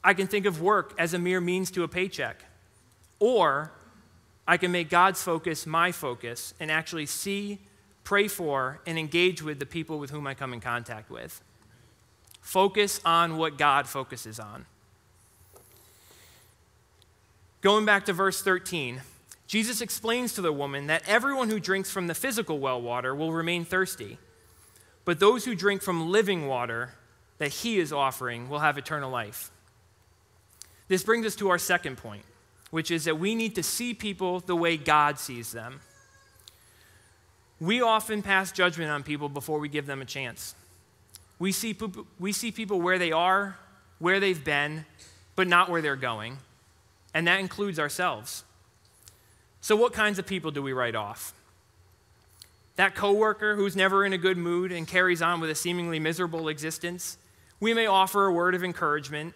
I 0.05 0.13
can 0.15 0.27
think 0.27 0.45
of 0.45 0.61
work 0.61 0.95
as 0.99 1.15
a 1.15 1.19
mere 1.19 1.41
means 1.41 1.71
to 1.73 1.83
a 1.83 1.89
paycheck. 1.89 2.45
Or 3.19 3.73
I 4.49 4.57
can 4.57 4.71
make 4.71 4.89
God's 4.89 5.23
focus 5.23 5.67
my 5.67 5.93
focus 5.93 6.55
and 6.61 6.71
actually 6.71 7.07
see, 7.07 7.59
pray 8.05 8.29
for, 8.29 8.81
and 8.87 8.99
engage 8.99 9.43
with 9.43 9.59
the 9.59 9.67
people 9.67 9.99
with 9.99 10.11
whom 10.11 10.27
I 10.27 10.35
come 10.35 10.53
in 10.53 10.61
contact 10.61 11.11
with. 11.11 11.43
Focus 12.41 13.01
on 13.05 13.39
what 13.39 13.59
God 13.59 13.89
focuses 13.89 14.39
on. 14.39 14.67
Going 17.61 17.85
back 17.85 18.05
to 18.07 18.13
verse 18.13 18.41
13, 18.43 19.01
Jesus 19.49 19.81
explains 19.81 20.33
to 20.35 20.41
the 20.41 20.53
woman 20.53 20.87
that 20.87 21.03
everyone 21.09 21.51
who 21.51 21.59
drinks 21.59 21.91
from 21.91 22.07
the 22.07 22.15
physical 22.15 22.61
well 22.61 22.81
water 22.81 23.15
will 23.15 23.33
remain 23.33 23.65
thirsty, 23.65 24.19
but 25.05 25.19
those 25.19 25.45
who 25.45 25.57
drink 25.57 25.83
from 25.83 26.11
living 26.11 26.47
water 26.47 26.95
that 27.39 27.49
he 27.49 27.79
is 27.79 27.93
offering 27.93 28.49
will 28.49 28.61
have 28.61 28.79
eternal 28.79 29.11
life. 29.11 29.51
This 30.89 31.03
brings 31.03 31.27
us 31.27 31.35
to 31.37 31.49
our 31.49 31.59
second 31.59 31.97
point 31.97 32.23
which 32.77 32.91
is 32.91 33.07
that 33.07 33.19
we 33.19 33.35
need 33.35 33.55
to 33.55 33.63
see 33.63 33.95
people 33.95 34.41
the 34.41 34.55
way 34.55 34.77
God 34.77 35.19
sees 35.19 35.51
them. 35.51 35.81
We 37.59 37.81
often 37.81 38.21
pass 38.21 38.53
judgment 38.53 38.91
on 38.91 39.03
people 39.03 39.31
before 39.31 39.59
we 39.61 39.71
give 39.71 39.87
them 39.87 40.03
a 40.03 40.05
chance. 40.05 40.55
We 41.39 41.53
see, 41.53 41.75
we 42.21 42.33
see 42.33 42.53
people 42.53 42.83
where 42.83 42.99
they 42.99 43.13
are, 43.13 43.57
where 43.99 44.21
they've 44.21 44.45
been, 44.45 44.85
but 45.37 45.49
not 45.49 45.71
where 45.71 45.81
they're 45.81 45.97
going. 45.97 46.37
And 47.15 47.27
that 47.27 47.41
includes 47.41 47.79
ourselves. 47.79 48.45
So, 49.63 49.75
what 49.75 49.95
kinds 49.95 50.19
of 50.19 50.27
people 50.27 50.51
do 50.51 50.61
we 50.61 50.75
write 50.75 50.95
off? 50.95 51.33
That 52.75 52.95
coworker 52.95 53.57
who's 53.57 53.75
never 53.75 54.05
in 54.05 54.13
a 54.13 54.19
good 54.19 54.37
mood 54.37 54.71
and 54.71 54.87
carries 54.87 55.23
on 55.23 55.41
with 55.41 55.49
a 55.49 55.55
seemingly 55.55 55.99
miserable 55.99 56.49
existence, 56.49 57.17
we 57.59 57.73
may 57.73 57.87
offer 57.87 58.27
a 58.27 58.33
word 58.35 58.55
of 58.55 58.63
encouragement, 58.63 59.33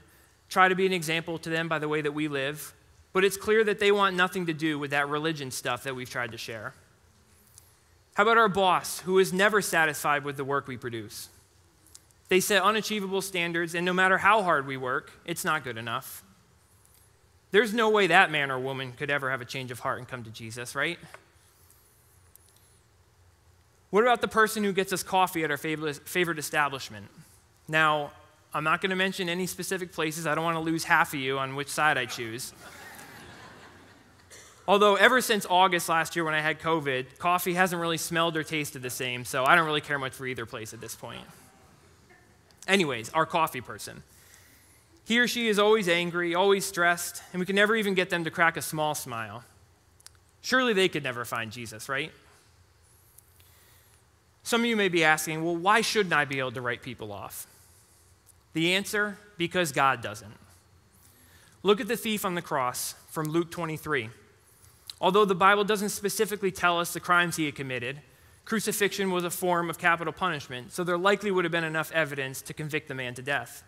try 0.50 0.68
to 0.68 0.74
be 0.74 0.84
an 0.84 0.92
example 0.92 1.38
to 1.38 1.48
them 1.48 1.68
by 1.68 1.78
the 1.78 1.88
way 1.88 2.02
that 2.02 2.12
we 2.12 2.28
live, 2.28 2.74
but 3.12 3.24
it's 3.24 3.36
clear 3.36 3.64
that 3.64 3.80
they 3.80 3.90
want 3.92 4.16
nothing 4.16 4.46
to 4.46 4.52
do 4.52 4.78
with 4.78 4.90
that 4.92 5.08
religion 5.08 5.50
stuff 5.50 5.82
that 5.84 5.96
we've 5.96 6.10
tried 6.10 6.32
to 6.32 6.38
share. 6.38 6.74
How 8.14 8.22
about 8.24 8.38
our 8.38 8.48
boss, 8.48 9.00
who 9.00 9.18
is 9.18 9.32
never 9.32 9.62
satisfied 9.62 10.24
with 10.24 10.36
the 10.36 10.44
work 10.44 10.66
we 10.66 10.76
produce? 10.76 11.28
They 12.28 12.40
set 12.40 12.62
unachievable 12.62 13.22
standards, 13.22 13.74
and 13.74 13.84
no 13.84 13.92
matter 13.92 14.18
how 14.18 14.42
hard 14.42 14.66
we 14.66 14.76
work, 14.76 15.12
it's 15.24 15.44
not 15.44 15.64
good 15.64 15.76
enough. 15.76 16.22
There's 17.50 17.74
no 17.74 17.90
way 17.90 18.06
that 18.06 18.30
man 18.30 18.50
or 18.50 18.58
woman 18.60 18.92
could 18.92 19.10
ever 19.10 19.30
have 19.30 19.40
a 19.40 19.44
change 19.44 19.72
of 19.72 19.80
heart 19.80 19.98
and 19.98 20.06
come 20.06 20.22
to 20.22 20.30
Jesus, 20.30 20.76
right? 20.76 20.98
What 23.90 24.02
about 24.02 24.20
the 24.20 24.28
person 24.28 24.62
who 24.62 24.72
gets 24.72 24.92
us 24.92 25.02
coffee 25.02 25.42
at 25.42 25.50
our 25.50 25.56
favorite 25.56 26.38
establishment? 26.38 27.08
Now, 27.66 28.12
I'm 28.54 28.62
not 28.62 28.80
going 28.80 28.90
to 28.90 28.96
mention 28.96 29.28
any 29.28 29.46
specific 29.46 29.92
places. 29.92 30.28
I 30.28 30.36
don't 30.36 30.44
want 30.44 30.56
to 30.56 30.60
lose 30.60 30.84
half 30.84 31.12
of 31.12 31.18
you 31.18 31.38
on 31.40 31.56
which 31.56 31.68
side 31.68 31.98
I 31.98 32.06
choose. 32.06 32.52
Although, 34.70 34.94
ever 34.94 35.20
since 35.20 35.44
August 35.50 35.88
last 35.88 36.14
year 36.14 36.24
when 36.24 36.32
I 36.32 36.40
had 36.40 36.60
COVID, 36.60 37.18
coffee 37.18 37.54
hasn't 37.54 37.80
really 37.80 37.96
smelled 37.96 38.36
or 38.36 38.44
tasted 38.44 38.82
the 38.82 38.88
same, 38.88 39.24
so 39.24 39.44
I 39.44 39.56
don't 39.56 39.66
really 39.66 39.80
care 39.80 39.98
much 39.98 40.12
for 40.12 40.28
either 40.28 40.46
place 40.46 40.72
at 40.72 40.80
this 40.80 40.94
point. 40.94 41.24
Anyways, 42.68 43.10
our 43.10 43.26
coffee 43.26 43.60
person. 43.60 44.04
He 45.04 45.18
or 45.18 45.26
she 45.26 45.48
is 45.48 45.58
always 45.58 45.88
angry, 45.88 46.36
always 46.36 46.64
stressed, 46.64 47.20
and 47.32 47.40
we 47.40 47.46
can 47.46 47.56
never 47.56 47.74
even 47.74 47.94
get 47.94 48.10
them 48.10 48.22
to 48.22 48.30
crack 48.30 48.56
a 48.56 48.62
small 48.62 48.94
smile. 48.94 49.42
Surely 50.40 50.72
they 50.72 50.88
could 50.88 51.02
never 51.02 51.24
find 51.24 51.50
Jesus, 51.50 51.88
right? 51.88 52.12
Some 54.44 54.60
of 54.60 54.66
you 54.66 54.76
may 54.76 54.88
be 54.88 55.02
asking, 55.02 55.44
well, 55.44 55.56
why 55.56 55.80
shouldn't 55.80 56.14
I 56.14 56.26
be 56.26 56.38
able 56.38 56.52
to 56.52 56.60
write 56.60 56.82
people 56.82 57.10
off? 57.10 57.48
The 58.52 58.72
answer 58.74 59.18
because 59.36 59.72
God 59.72 60.00
doesn't. 60.00 60.36
Look 61.64 61.80
at 61.80 61.88
the 61.88 61.96
thief 61.96 62.24
on 62.24 62.36
the 62.36 62.40
cross 62.40 62.94
from 63.08 63.26
Luke 63.26 63.50
23. 63.50 64.10
Although 65.00 65.24
the 65.24 65.34
Bible 65.34 65.64
doesn't 65.64 65.88
specifically 65.90 66.52
tell 66.52 66.78
us 66.78 66.92
the 66.92 67.00
crimes 67.00 67.36
he 67.36 67.46
had 67.46 67.54
committed, 67.54 68.00
crucifixion 68.44 69.10
was 69.10 69.24
a 69.24 69.30
form 69.30 69.70
of 69.70 69.78
capital 69.78 70.12
punishment, 70.12 70.72
so 70.72 70.84
there 70.84 70.98
likely 70.98 71.30
would 71.30 71.44
have 71.44 71.52
been 71.52 71.64
enough 71.64 71.90
evidence 71.92 72.42
to 72.42 72.54
convict 72.54 72.88
the 72.88 72.94
man 72.94 73.14
to 73.14 73.22
death. 73.22 73.62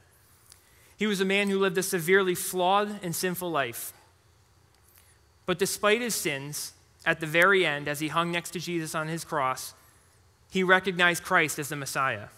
He 0.96 1.06
was 1.06 1.20
a 1.20 1.24
man 1.24 1.48
who 1.48 1.58
lived 1.58 1.78
a 1.78 1.82
severely 1.82 2.34
flawed 2.34 3.00
and 3.02 3.14
sinful 3.14 3.50
life. 3.50 3.92
But 5.46 5.58
despite 5.58 6.00
his 6.00 6.14
sins, 6.14 6.74
at 7.04 7.20
the 7.20 7.26
very 7.26 7.66
end, 7.66 7.88
as 7.88 8.00
he 8.00 8.08
hung 8.08 8.30
next 8.30 8.50
to 8.50 8.60
Jesus 8.60 8.94
on 8.94 9.08
his 9.08 9.24
cross, 9.24 9.74
he 10.50 10.62
recognized 10.62 11.24
Christ 11.24 11.58
as 11.58 11.70
the 11.70 11.76
Messiah. 11.76 12.28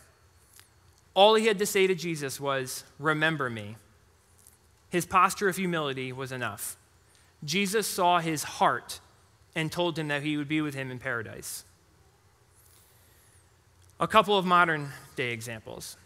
All 1.15 1.35
he 1.35 1.47
had 1.47 1.59
to 1.59 1.67
say 1.67 1.87
to 1.87 1.95
Jesus 1.95 2.41
was, 2.41 2.85
Remember 2.99 3.51
me. 3.51 3.77
His 4.89 5.05
posture 5.05 5.49
of 5.49 5.57
humility 5.57 6.13
was 6.13 6.33
enough. 6.33 6.77
Jesus 7.45 7.87
saw 7.87 8.21
his 8.21 8.43
heart 8.43 9.01
and 9.55 9.71
told 9.71 9.99
him 9.99 10.09
that 10.09 10.23
he 10.23 10.37
would 10.37 10.49
be 10.49 10.61
with 10.61 10.75
him 10.75 10.91
in 10.91 10.99
paradise. 10.99 11.65
A 14.01 14.09
couple 14.09 14.37
of 14.37 14.45
modern 14.45 14.91
day 15.15 15.33
examples. 15.33 15.97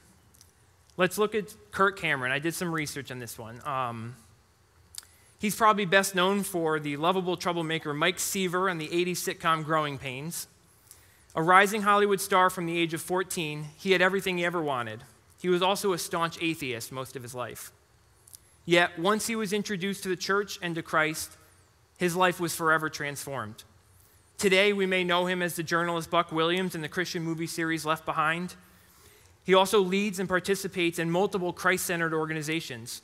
Let's 0.96 1.16
look 1.16 1.34
at 1.34 1.54
Kirk 1.70 1.98
Cameron. 1.98 2.32
I 2.32 2.38
did 2.38 2.54
some 2.54 2.74
research 2.74 3.10
on 3.10 3.18
this 3.18 3.38
one. 3.38 3.60
Um, 3.64 4.16
he's 5.38 5.54
probably 5.54 5.84
best 5.84 6.14
known 6.14 6.42
for 6.42 6.80
the 6.80 6.96
lovable 6.96 7.36
troublemaker 7.36 7.94
Mike 7.94 8.18
Seaver 8.18 8.68
on 8.68 8.78
the 8.78 8.88
80s 8.88 9.36
sitcom 9.36 9.64
Growing 9.64 9.96
Pains. 9.96 10.48
A 11.34 11.42
rising 11.42 11.82
Hollywood 11.82 12.20
star 12.20 12.50
from 12.50 12.66
the 12.66 12.76
age 12.76 12.94
of 12.94 13.00
14, 13.00 13.66
he 13.76 13.92
had 13.92 14.02
everything 14.02 14.38
he 14.38 14.44
ever 14.44 14.60
wanted. 14.60 15.04
He 15.40 15.48
was 15.48 15.62
also 15.62 15.92
a 15.92 15.98
staunch 15.98 16.36
atheist 16.42 16.90
most 16.90 17.14
of 17.14 17.22
his 17.22 17.34
life. 17.34 17.70
Yet, 18.68 18.98
once 18.98 19.26
he 19.26 19.34
was 19.34 19.54
introduced 19.54 20.02
to 20.02 20.10
the 20.10 20.14
church 20.16 20.58
and 20.60 20.74
to 20.74 20.82
Christ, 20.82 21.38
his 21.96 22.14
life 22.14 22.38
was 22.38 22.54
forever 22.54 22.90
transformed. 22.90 23.64
Today, 24.36 24.74
we 24.74 24.84
may 24.84 25.04
know 25.04 25.24
him 25.24 25.40
as 25.40 25.56
the 25.56 25.62
journalist 25.62 26.10
Buck 26.10 26.30
Williams 26.32 26.74
in 26.74 26.82
the 26.82 26.88
Christian 26.88 27.22
movie 27.22 27.46
series 27.46 27.86
Left 27.86 28.04
Behind. 28.04 28.56
He 29.42 29.54
also 29.54 29.80
leads 29.80 30.18
and 30.18 30.28
participates 30.28 30.98
in 30.98 31.10
multiple 31.10 31.54
Christ 31.54 31.86
centered 31.86 32.12
organizations, 32.12 33.00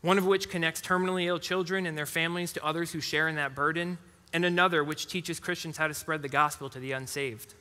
one 0.00 0.18
of 0.18 0.26
which 0.26 0.50
connects 0.50 0.80
terminally 0.80 1.26
ill 1.26 1.38
children 1.38 1.86
and 1.86 1.96
their 1.96 2.06
families 2.06 2.52
to 2.54 2.64
others 2.64 2.90
who 2.90 3.00
share 3.00 3.28
in 3.28 3.36
that 3.36 3.54
burden, 3.54 3.98
and 4.32 4.44
another 4.44 4.82
which 4.82 5.06
teaches 5.06 5.38
Christians 5.38 5.76
how 5.76 5.86
to 5.86 5.94
spread 5.94 6.22
the 6.22 6.28
gospel 6.28 6.68
to 6.70 6.80
the 6.80 6.90
unsaved. 6.90 7.54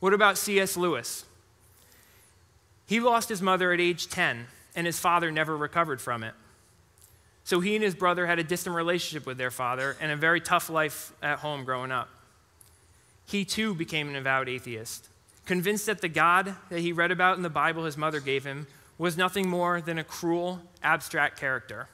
What 0.00 0.12
about 0.12 0.36
C.S. 0.36 0.76
Lewis? 0.76 1.24
He 2.84 3.00
lost 3.00 3.30
his 3.30 3.40
mother 3.40 3.72
at 3.72 3.80
age 3.80 4.08
10 4.08 4.48
and 4.74 4.86
his 4.86 4.98
father 4.98 5.30
never 5.30 5.56
recovered 5.56 6.00
from 6.00 6.22
it. 6.22 6.34
So 7.44 7.60
he 7.60 7.74
and 7.74 7.82
his 7.82 7.94
brother 7.94 8.26
had 8.26 8.38
a 8.38 8.44
distant 8.44 8.76
relationship 8.76 9.26
with 9.26 9.38
their 9.38 9.50
father 9.50 9.96
and 10.00 10.12
a 10.12 10.16
very 10.16 10.40
tough 10.40 10.68
life 10.68 11.12
at 11.22 11.38
home 11.38 11.64
growing 11.64 11.90
up. 11.90 12.10
He 13.24 13.44
too 13.44 13.74
became 13.74 14.08
an 14.08 14.16
avowed 14.16 14.48
atheist, 14.48 15.08
convinced 15.46 15.86
that 15.86 16.00
the 16.00 16.08
God 16.08 16.54
that 16.68 16.80
he 16.80 16.92
read 16.92 17.10
about 17.10 17.36
in 17.36 17.42
the 17.42 17.50
Bible 17.50 17.84
his 17.84 17.96
mother 17.96 18.20
gave 18.20 18.44
him 18.44 18.66
was 18.98 19.16
nothing 19.16 19.48
more 19.48 19.80
than 19.80 19.98
a 19.98 20.04
cruel, 20.04 20.60
abstract 20.82 21.38
character. 21.38 21.88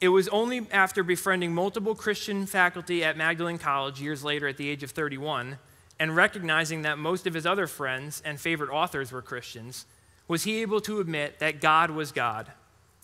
It 0.00 0.08
was 0.08 0.28
only 0.28 0.66
after 0.70 1.02
befriending 1.02 1.54
multiple 1.54 1.94
Christian 1.94 2.46
faculty 2.46 3.02
at 3.02 3.16
Magdalen 3.16 3.58
College 3.58 4.00
years 4.00 4.22
later 4.22 4.46
at 4.46 4.58
the 4.58 4.68
age 4.68 4.82
of 4.82 4.90
31 4.90 5.58
and 5.98 6.14
recognizing 6.14 6.82
that 6.82 6.98
most 6.98 7.26
of 7.26 7.34
his 7.34 7.46
other 7.46 7.66
friends 7.66 8.20
and 8.24 8.40
favorite 8.40 8.70
authors 8.70 9.10
were 9.10 9.22
Christians 9.22 9.86
was 10.26 10.44
he 10.44 10.62
able 10.62 10.80
to 10.82 11.00
admit 11.00 11.38
that 11.38 11.60
God 11.60 11.90
was 11.90 12.12
God 12.12 12.50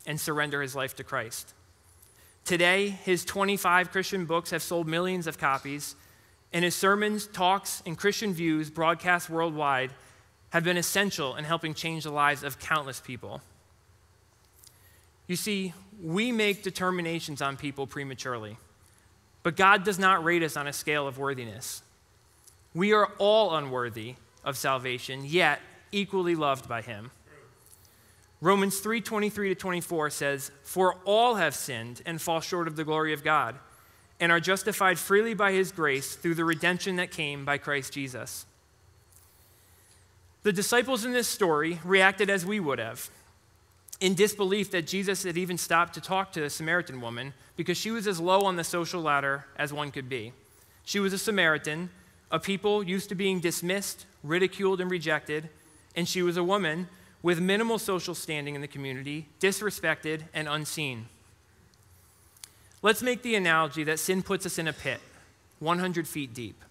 and 0.07 0.19
surrender 0.19 0.63
his 0.63 0.75
life 0.75 0.97
to 0.97 1.05
Christ. 1.05 1.53
Today, 2.45 2.89
his 2.89 3.25
25 3.25 3.91
Christian 3.91 4.25
books 4.25 4.51
have 4.51 4.63
sold 4.63 4.89
millions 4.89 5.27
of 5.27 5.39
copies, 5.39 5.95
and 6.53 6.65
his 6.65 6.75
sermons, 6.75 7.27
talks, 7.27 7.83
and 7.87 7.97
Christian 7.97 8.33
views 8.33 8.71
broadcast 8.71 9.29
worldwide 9.29 9.93
have 10.51 10.65
been 10.65 10.77
essential 10.77 11.37
in 11.37 11.45
helping 11.45 11.75
change 11.75 12.05
the 12.05 12.11
lives 12.11 12.43
of 12.43 12.59
countless 12.59 13.01
people. 13.01 13.41
You 15.27 15.37
see, 15.37 15.75
we 16.03 16.33
make 16.33 16.63
determinations 16.63 17.41
on 17.41 17.57
people 17.57 17.87
prematurely, 17.87 18.57
but 19.43 19.57
God 19.57 19.85
does 19.85 19.99
not 19.99 20.25
rate 20.25 20.43
us 20.43 20.57
on 20.57 20.67
a 20.67 20.73
scale 20.73 21.07
of 21.07 21.19
worthiness. 21.19 21.83
We 22.75 22.93
are 22.93 23.13
all 23.19 23.55
unworthy 23.55 24.17
of 24.45 24.57
salvation, 24.57 25.25
yet 25.25 25.61
equally 25.92 26.35
loved 26.35 26.68
by 26.68 26.83
him. 26.83 27.11
Romans 28.40 28.81
3:23 28.81 29.50
to 29.50 29.55
24 29.55 30.11
says, 30.11 30.50
"For 30.62 30.94
all 31.05 31.35
have 31.35 31.55
sinned 31.55 32.00
and 32.07 32.20
fall 32.20 32.40
short 32.40 32.66
of 32.66 32.76
the 32.76 32.85
glory 32.85 33.12
of 33.12 33.22
God, 33.22 33.59
and 34.18 34.33
are 34.33 34.40
justified 34.40 34.98
freely 34.98 35.35
by 35.35 35.53
his 35.53 35.72
grace 35.72 36.14
through 36.14 36.35
the 36.35 36.44
redemption 36.44 36.96
that 36.96 37.11
came 37.11 37.44
by 37.44 37.59
Christ 37.59 37.92
Jesus." 37.92 38.46
The 40.42 40.53
disciples 40.53 41.05
in 41.05 41.12
this 41.12 41.29
story 41.29 41.81
reacted 41.85 42.31
as 42.31 42.46
we 42.46 42.61
would 42.61 42.79
have, 42.79 43.11
in 44.00 44.14
disbelief 44.14 44.70
that 44.70 44.87
Jesus 44.87 45.24
had 45.24 45.37
even 45.37 45.59
stopped 45.59 45.92
to 45.94 46.00
talk 46.00 46.33
to 46.33 46.40
the 46.40 46.48
Samaritan 46.48 47.03
woman 47.03 47.35
because 47.57 47.76
she 47.76 47.90
was 47.90 48.07
as 48.07 48.18
low 48.18 48.46
on 48.46 48.57
the 48.57 48.64
social 48.64 49.03
ladder 49.03 49.44
as 49.57 49.70
one 49.70 49.90
could 49.90 50.09
be. 50.09 50.33
She 50.83 50.98
was 50.98 51.12
a 51.12 51.18
Samaritan, 51.18 51.90
a 52.31 52.38
people 52.40 52.83
used 52.83 53.11
to 53.11 53.14
being 53.14 53.40
dismissed, 53.40 54.07
ridiculed, 54.22 54.81
and 54.81 54.90
rejected, 54.90 55.50
and 55.94 56.09
she 56.09 56.22
was 56.22 56.37
a 56.37 56.44
woman 56.44 56.88
with 57.22 57.40
minimal 57.40 57.79
social 57.79 58.14
standing 58.14 58.55
in 58.55 58.61
the 58.61 58.68
community, 58.68 59.29
disrespected 59.40 60.22
and 60.33 60.48
unseen. 60.48 61.07
Let's 62.83 63.03
make 63.03 63.22
the 63.22 63.35
analogy 63.35 63.85
that 63.85 63.98
sin 63.98 64.22
puts 64.22 64.46
us 64.46 64.59
in 64.59 64.66
a 64.66 64.72
pit, 64.72 65.00
100 65.59 66.09
feet 66.09 66.33
deep. 66.33 66.64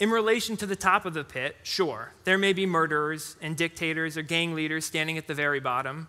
In 0.00 0.10
relation 0.10 0.56
to 0.56 0.66
the 0.66 0.74
top 0.74 1.04
of 1.04 1.14
the 1.14 1.22
pit, 1.22 1.56
sure, 1.62 2.12
there 2.24 2.38
may 2.38 2.52
be 2.52 2.66
murderers 2.66 3.36
and 3.40 3.56
dictators 3.56 4.16
or 4.16 4.22
gang 4.22 4.54
leaders 4.54 4.84
standing 4.84 5.18
at 5.18 5.26
the 5.26 5.34
very 5.34 5.60
bottom. 5.60 6.08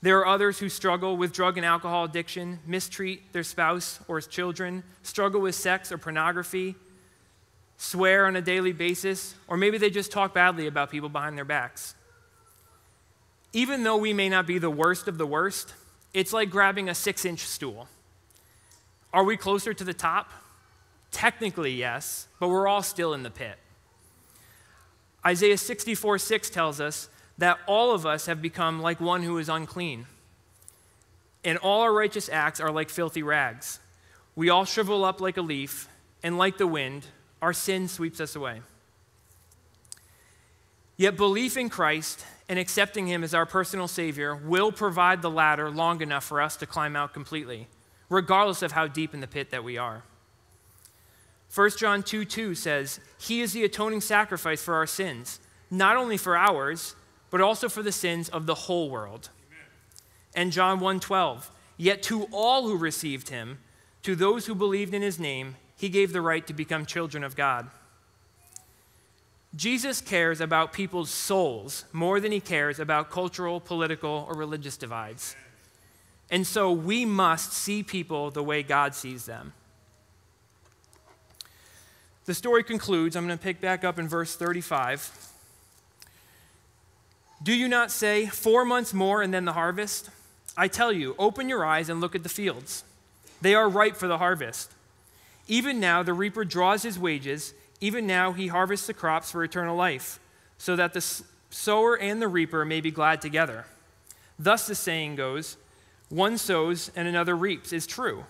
There 0.00 0.18
are 0.18 0.26
others 0.26 0.58
who 0.58 0.68
struggle 0.68 1.16
with 1.16 1.32
drug 1.32 1.56
and 1.56 1.66
alcohol 1.66 2.04
addiction, 2.04 2.58
mistreat 2.66 3.32
their 3.32 3.44
spouse 3.44 4.00
or 4.08 4.20
children, 4.22 4.82
struggle 5.02 5.40
with 5.40 5.54
sex 5.54 5.92
or 5.92 5.98
pornography, 5.98 6.74
swear 7.82 8.26
on 8.26 8.36
a 8.36 8.40
daily 8.40 8.72
basis, 8.72 9.34
or 9.48 9.56
maybe 9.56 9.76
they 9.76 9.90
just 9.90 10.12
talk 10.12 10.32
badly 10.32 10.68
about 10.68 10.88
people 10.88 11.08
behind 11.08 11.36
their 11.36 11.44
backs. 11.44 11.96
Even 13.52 13.82
though 13.82 13.96
we 13.96 14.12
may 14.12 14.28
not 14.28 14.46
be 14.46 14.58
the 14.58 14.70
worst 14.70 15.08
of 15.08 15.18
the 15.18 15.26
worst, 15.26 15.74
it's 16.14 16.32
like 16.32 16.48
grabbing 16.48 16.88
a 16.88 16.94
six 16.94 17.24
inch 17.24 17.40
stool. 17.40 17.88
Are 19.12 19.24
we 19.24 19.36
closer 19.36 19.74
to 19.74 19.82
the 19.82 19.92
top? 19.92 20.30
Technically, 21.10 21.72
yes, 21.72 22.28
but 22.38 22.48
we're 22.48 22.68
all 22.68 22.84
still 22.84 23.14
in 23.14 23.24
the 23.24 23.30
pit. 23.30 23.58
Isaiah 25.26 25.58
64 25.58 26.18
6 26.18 26.50
tells 26.50 26.80
us 26.80 27.08
that 27.38 27.58
all 27.66 27.92
of 27.92 28.06
us 28.06 28.26
have 28.26 28.40
become 28.40 28.80
like 28.80 29.00
one 29.00 29.24
who 29.24 29.38
is 29.38 29.48
unclean, 29.48 30.06
and 31.44 31.58
all 31.58 31.80
our 31.80 31.92
righteous 31.92 32.28
acts 32.28 32.60
are 32.60 32.70
like 32.70 32.90
filthy 32.90 33.24
rags. 33.24 33.80
We 34.36 34.50
all 34.50 34.64
shrivel 34.64 35.04
up 35.04 35.20
like 35.20 35.36
a 35.36 35.42
leaf, 35.42 35.88
and 36.22 36.38
like 36.38 36.58
the 36.58 36.68
wind, 36.68 37.08
our 37.42 37.52
sin 37.52 37.88
sweeps 37.88 38.20
us 38.20 38.36
away. 38.36 38.62
Yet 40.96 41.16
belief 41.16 41.56
in 41.56 41.68
Christ 41.68 42.24
and 42.48 42.58
accepting 42.58 43.08
Him 43.08 43.24
as 43.24 43.34
our 43.34 43.44
personal 43.44 43.88
Savior 43.88 44.36
will 44.36 44.70
provide 44.70 45.20
the 45.20 45.30
ladder 45.30 45.68
long 45.68 46.00
enough 46.00 46.24
for 46.24 46.40
us 46.40 46.56
to 46.58 46.66
climb 46.66 46.94
out 46.94 47.12
completely, 47.12 47.66
regardless 48.08 48.62
of 48.62 48.72
how 48.72 48.86
deep 48.86 49.12
in 49.12 49.20
the 49.20 49.26
pit 49.26 49.50
that 49.50 49.64
we 49.64 49.76
are. 49.76 50.04
1 51.52 51.70
John 51.76 52.02
2 52.02 52.24
2 52.24 52.54
says, 52.54 53.00
He 53.18 53.40
is 53.40 53.52
the 53.52 53.64
atoning 53.64 54.00
sacrifice 54.00 54.62
for 54.62 54.74
our 54.74 54.86
sins, 54.86 55.40
not 55.70 55.96
only 55.96 56.16
for 56.16 56.36
ours, 56.36 56.94
but 57.30 57.40
also 57.40 57.68
for 57.68 57.82
the 57.82 57.92
sins 57.92 58.28
of 58.28 58.46
the 58.46 58.54
whole 58.54 58.88
world. 58.88 59.30
Amen. 59.48 59.66
And 60.34 60.52
John 60.52 60.78
1 60.78 61.00
12, 61.00 61.50
Yet 61.76 62.02
to 62.04 62.28
all 62.30 62.68
who 62.68 62.76
received 62.76 63.30
Him, 63.30 63.58
to 64.02 64.14
those 64.14 64.46
who 64.46 64.54
believed 64.54 64.94
in 64.94 65.02
His 65.02 65.18
name, 65.18 65.56
he 65.82 65.88
gave 65.88 66.12
the 66.12 66.20
right 66.20 66.46
to 66.46 66.52
become 66.52 66.86
children 66.86 67.24
of 67.24 67.34
God. 67.34 67.68
Jesus 69.56 70.00
cares 70.00 70.40
about 70.40 70.72
people's 70.72 71.10
souls 71.10 71.86
more 71.92 72.20
than 72.20 72.30
he 72.30 72.38
cares 72.38 72.78
about 72.78 73.10
cultural, 73.10 73.58
political, 73.58 74.24
or 74.28 74.36
religious 74.36 74.76
divides. 74.76 75.34
And 76.30 76.46
so 76.46 76.70
we 76.70 77.04
must 77.04 77.52
see 77.52 77.82
people 77.82 78.30
the 78.30 78.44
way 78.44 78.62
God 78.62 78.94
sees 78.94 79.26
them. 79.26 79.54
The 82.26 82.34
story 82.34 82.62
concludes. 82.62 83.16
I'm 83.16 83.26
going 83.26 83.36
to 83.36 83.42
pick 83.42 83.60
back 83.60 83.82
up 83.82 83.98
in 83.98 84.06
verse 84.06 84.36
35. 84.36 85.32
Do 87.42 87.52
you 87.52 87.66
not 87.66 87.90
say, 87.90 88.26
Four 88.26 88.64
months 88.64 88.94
more 88.94 89.20
and 89.20 89.34
then 89.34 89.46
the 89.46 89.54
harvest? 89.54 90.10
I 90.56 90.68
tell 90.68 90.92
you, 90.92 91.16
open 91.18 91.48
your 91.48 91.64
eyes 91.64 91.88
and 91.88 92.00
look 92.00 92.14
at 92.14 92.22
the 92.22 92.28
fields. 92.28 92.84
They 93.40 93.56
are 93.56 93.68
ripe 93.68 93.96
for 93.96 94.06
the 94.06 94.18
harvest. 94.18 94.70
Even 95.48 95.80
now, 95.80 96.02
the 96.02 96.14
reaper 96.14 96.44
draws 96.44 96.82
his 96.82 96.98
wages. 96.98 97.54
Even 97.80 98.06
now, 98.06 98.32
he 98.32 98.46
harvests 98.46 98.86
the 98.86 98.94
crops 98.94 99.30
for 99.30 99.42
eternal 99.42 99.76
life, 99.76 100.20
so 100.58 100.76
that 100.76 100.92
the 100.92 101.22
sower 101.50 101.96
and 101.96 102.22
the 102.22 102.28
reaper 102.28 102.64
may 102.64 102.80
be 102.80 102.90
glad 102.90 103.20
together. 103.20 103.66
Thus, 104.38 104.66
the 104.66 104.74
saying 104.74 105.16
goes 105.16 105.56
one 106.08 106.36
sows 106.36 106.90
and 106.94 107.08
another 107.08 107.34
reaps 107.34 107.72
is 107.72 107.86
true. 107.86 108.26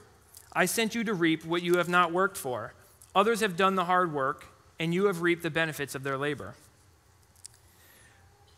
I 0.53 0.66
sent 0.66 0.94
you 0.94 1.03
to 1.05 1.14
reap 1.14 1.44
what 1.44 1.62
you 1.62 1.79
have 1.79 1.88
not 1.88 2.12
worked 2.12 2.37
for. 2.37 2.75
Others 3.14 3.40
have 3.40 3.57
done 3.57 3.75
the 3.75 3.87
hard 3.87 4.12
work, 4.12 4.46
and 4.79 4.94
you 4.94 5.07
have 5.07 5.20
reaped 5.20 5.42
the 5.42 5.51
benefits 5.51 5.94
of 5.94 6.05
their 6.05 6.16
labor. 6.16 6.55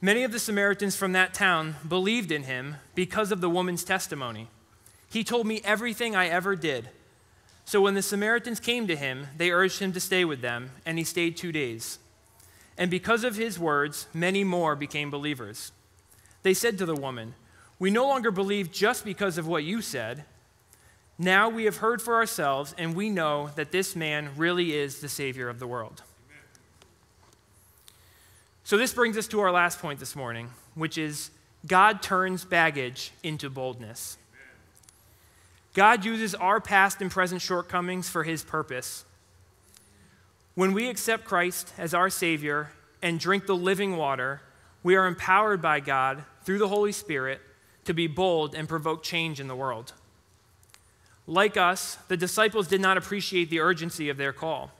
Many 0.02 0.22
of 0.22 0.32
the 0.32 0.38
Samaritans 0.38 0.94
from 0.94 1.12
that 1.12 1.32
town 1.32 1.76
believed 1.88 2.30
in 2.30 2.42
him 2.42 2.76
because 2.94 3.32
of 3.32 3.40
the 3.40 3.48
woman's 3.48 3.84
testimony. 3.84 4.48
He 5.08 5.24
told 5.24 5.46
me 5.46 5.62
everything 5.64 6.14
I 6.14 6.28
ever 6.28 6.54
did. 6.54 6.90
So 7.64 7.80
when 7.80 7.94
the 7.94 8.02
Samaritans 8.02 8.60
came 8.60 8.86
to 8.86 8.96
him, 8.96 9.28
they 9.36 9.50
urged 9.50 9.78
him 9.78 9.92
to 9.92 10.00
stay 10.00 10.24
with 10.24 10.40
them, 10.42 10.70
and 10.84 10.98
he 10.98 11.04
stayed 11.04 11.36
two 11.36 11.52
days. 11.52 11.98
And 12.76 12.90
because 12.90 13.24
of 13.24 13.36
his 13.36 13.58
words, 13.58 14.06
many 14.12 14.44
more 14.44 14.76
became 14.76 15.10
believers. 15.10 15.72
They 16.42 16.54
said 16.54 16.76
to 16.78 16.86
the 16.86 16.94
woman, 16.94 17.34
We 17.78 17.90
no 17.90 18.06
longer 18.06 18.30
believe 18.30 18.70
just 18.70 19.04
because 19.04 19.38
of 19.38 19.46
what 19.46 19.64
you 19.64 19.80
said. 19.80 20.24
Now 21.18 21.48
we 21.48 21.64
have 21.64 21.78
heard 21.78 22.02
for 22.02 22.16
ourselves, 22.16 22.74
and 22.76 22.94
we 22.94 23.08
know 23.08 23.50
that 23.54 23.70
this 23.70 23.94
man 23.94 24.30
really 24.36 24.74
is 24.74 25.00
the 25.00 25.08
Savior 25.08 25.48
of 25.48 25.58
the 25.58 25.66
world. 25.66 26.02
So, 28.64 28.76
this 28.76 28.94
brings 28.94 29.16
us 29.18 29.28
to 29.28 29.40
our 29.40 29.52
last 29.52 29.78
point 29.78 30.00
this 30.00 30.16
morning, 30.16 30.48
which 30.74 30.98
is 30.98 31.30
God 31.66 32.02
turns 32.02 32.44
baggage 32.44 33.12
into 33.22 33.48
boldness. 33.48 34.16
God 35.74 36.04
uses 36.04 36.34
our 36.36 36.60
past 36.60 37.02
and 37.02 37.10
present 37.10 37.42
shortcomings 37.42 38.08
for 38.08 38.24
his 38.24 38.42
purpose. 38.42 39.04
When 40.54 40.72
we 40.72 40.88
accept 40.88 41.24
Christ 41.24 41.72
as 41.76 41.92
our 41.92 42.08
Savior 42.08 42.70
and 43.02 43.18
drink 43.18 43.46
the 43.46 43.56
living 43.56 43.96
water, 43.96 44.40
we 44.84 44.94
are 44.94 45.06
empowered 45.06 45.60
by 45.60 45.80
God 45.80 46.24
through 46.44 46.58
the 46.58 46.68
Holy 46.68 46.92
Spirit 46.92 47.40
to 47.84 47.92
be 47.92 48.06
bold 48.06 48.54
and 48.54 48.68
provoke 48.68 49.02
change 49.02 49.40
in 49.40 49.48
the 49.48 49.56
world. 49.56 49.92
Like 51.26 51.56
us, 51.56 51.96
the 52.08 52.16
disciples 52.16 52.68
did 52.68 52.80
not 52.80 52.96
appreciate 52.96 53.50
the 53.50 53.60
urgency 53.60 54.08
of 54.08 54.16
their 54.16 54.32
call. 54.32 54.70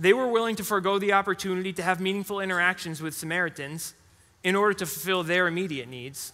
They 0.00 0.12
were 0.12 0.26
willing 0.26 0.56
to 0.56 0.64
forego 0.64 0.98
the 0.98 1.12
opportunity 1.12 1.72
to 1.74 1.82
have 1.82 2.00
meaningful 2.00 2.40
interactions 2.40 3.00
with 3.00 3.14
Samaritans 3.14 3.94
in 4.42 4.56
order 4.56 4.74
to 4.74 4.86
fulfill 4.86 5.22
their 5.22 5.46
immediate 5.46 5.88
needs. 5.88 6.32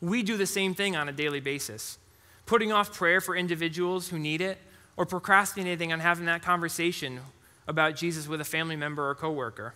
We 0.00 0.24
do 0.24 0.36
the 0.36 0.46
same 0.46 0.74
thing 0.74 0.96
on 0.96 1.08
a 1.08 1.12
daily 1.12 1.38
basis, 1.38 1.98
putting 2.46 2.72
off 2.72 2.92
prayer 2.92 3.20
for 3.20 3.36
individuals 3.36 4.08
who 4.08 4.18
need 4.18 4.40
it 4.40 4.58
or 4.96 5.06
procrastinating 5.06 5.92
on 5.92 6.00
having 6.00 6.26
that 6.26 6.42
conversation 6.42 7.20
about 7.66 7.96
Jesus 7.96 8.28
with 8.28 8.40
a 8.40 8.44
family 8.44 8.76
member 8.76 9.08
or 9.08 9.14
coworker. 9.14 9.74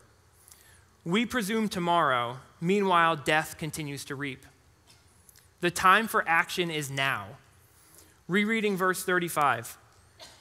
We 1.05 1.25
presume 1.25 1.69
tomorrow, 1.69 2.39
meanwhile, 2.61 3.17
death 3.17 3.59
continues 3.59 4.05
to 4.07 4.15
reap. 4.15 4.45
The 5.61 5.71
time 5.71 6.09
for 6.09 6.25
action 6.29 6.71
is 6.71 6.91
now. 6.91 7.27
Rereading 8.29 8.77
verse 8.77 9.05
35. 9.05 9.79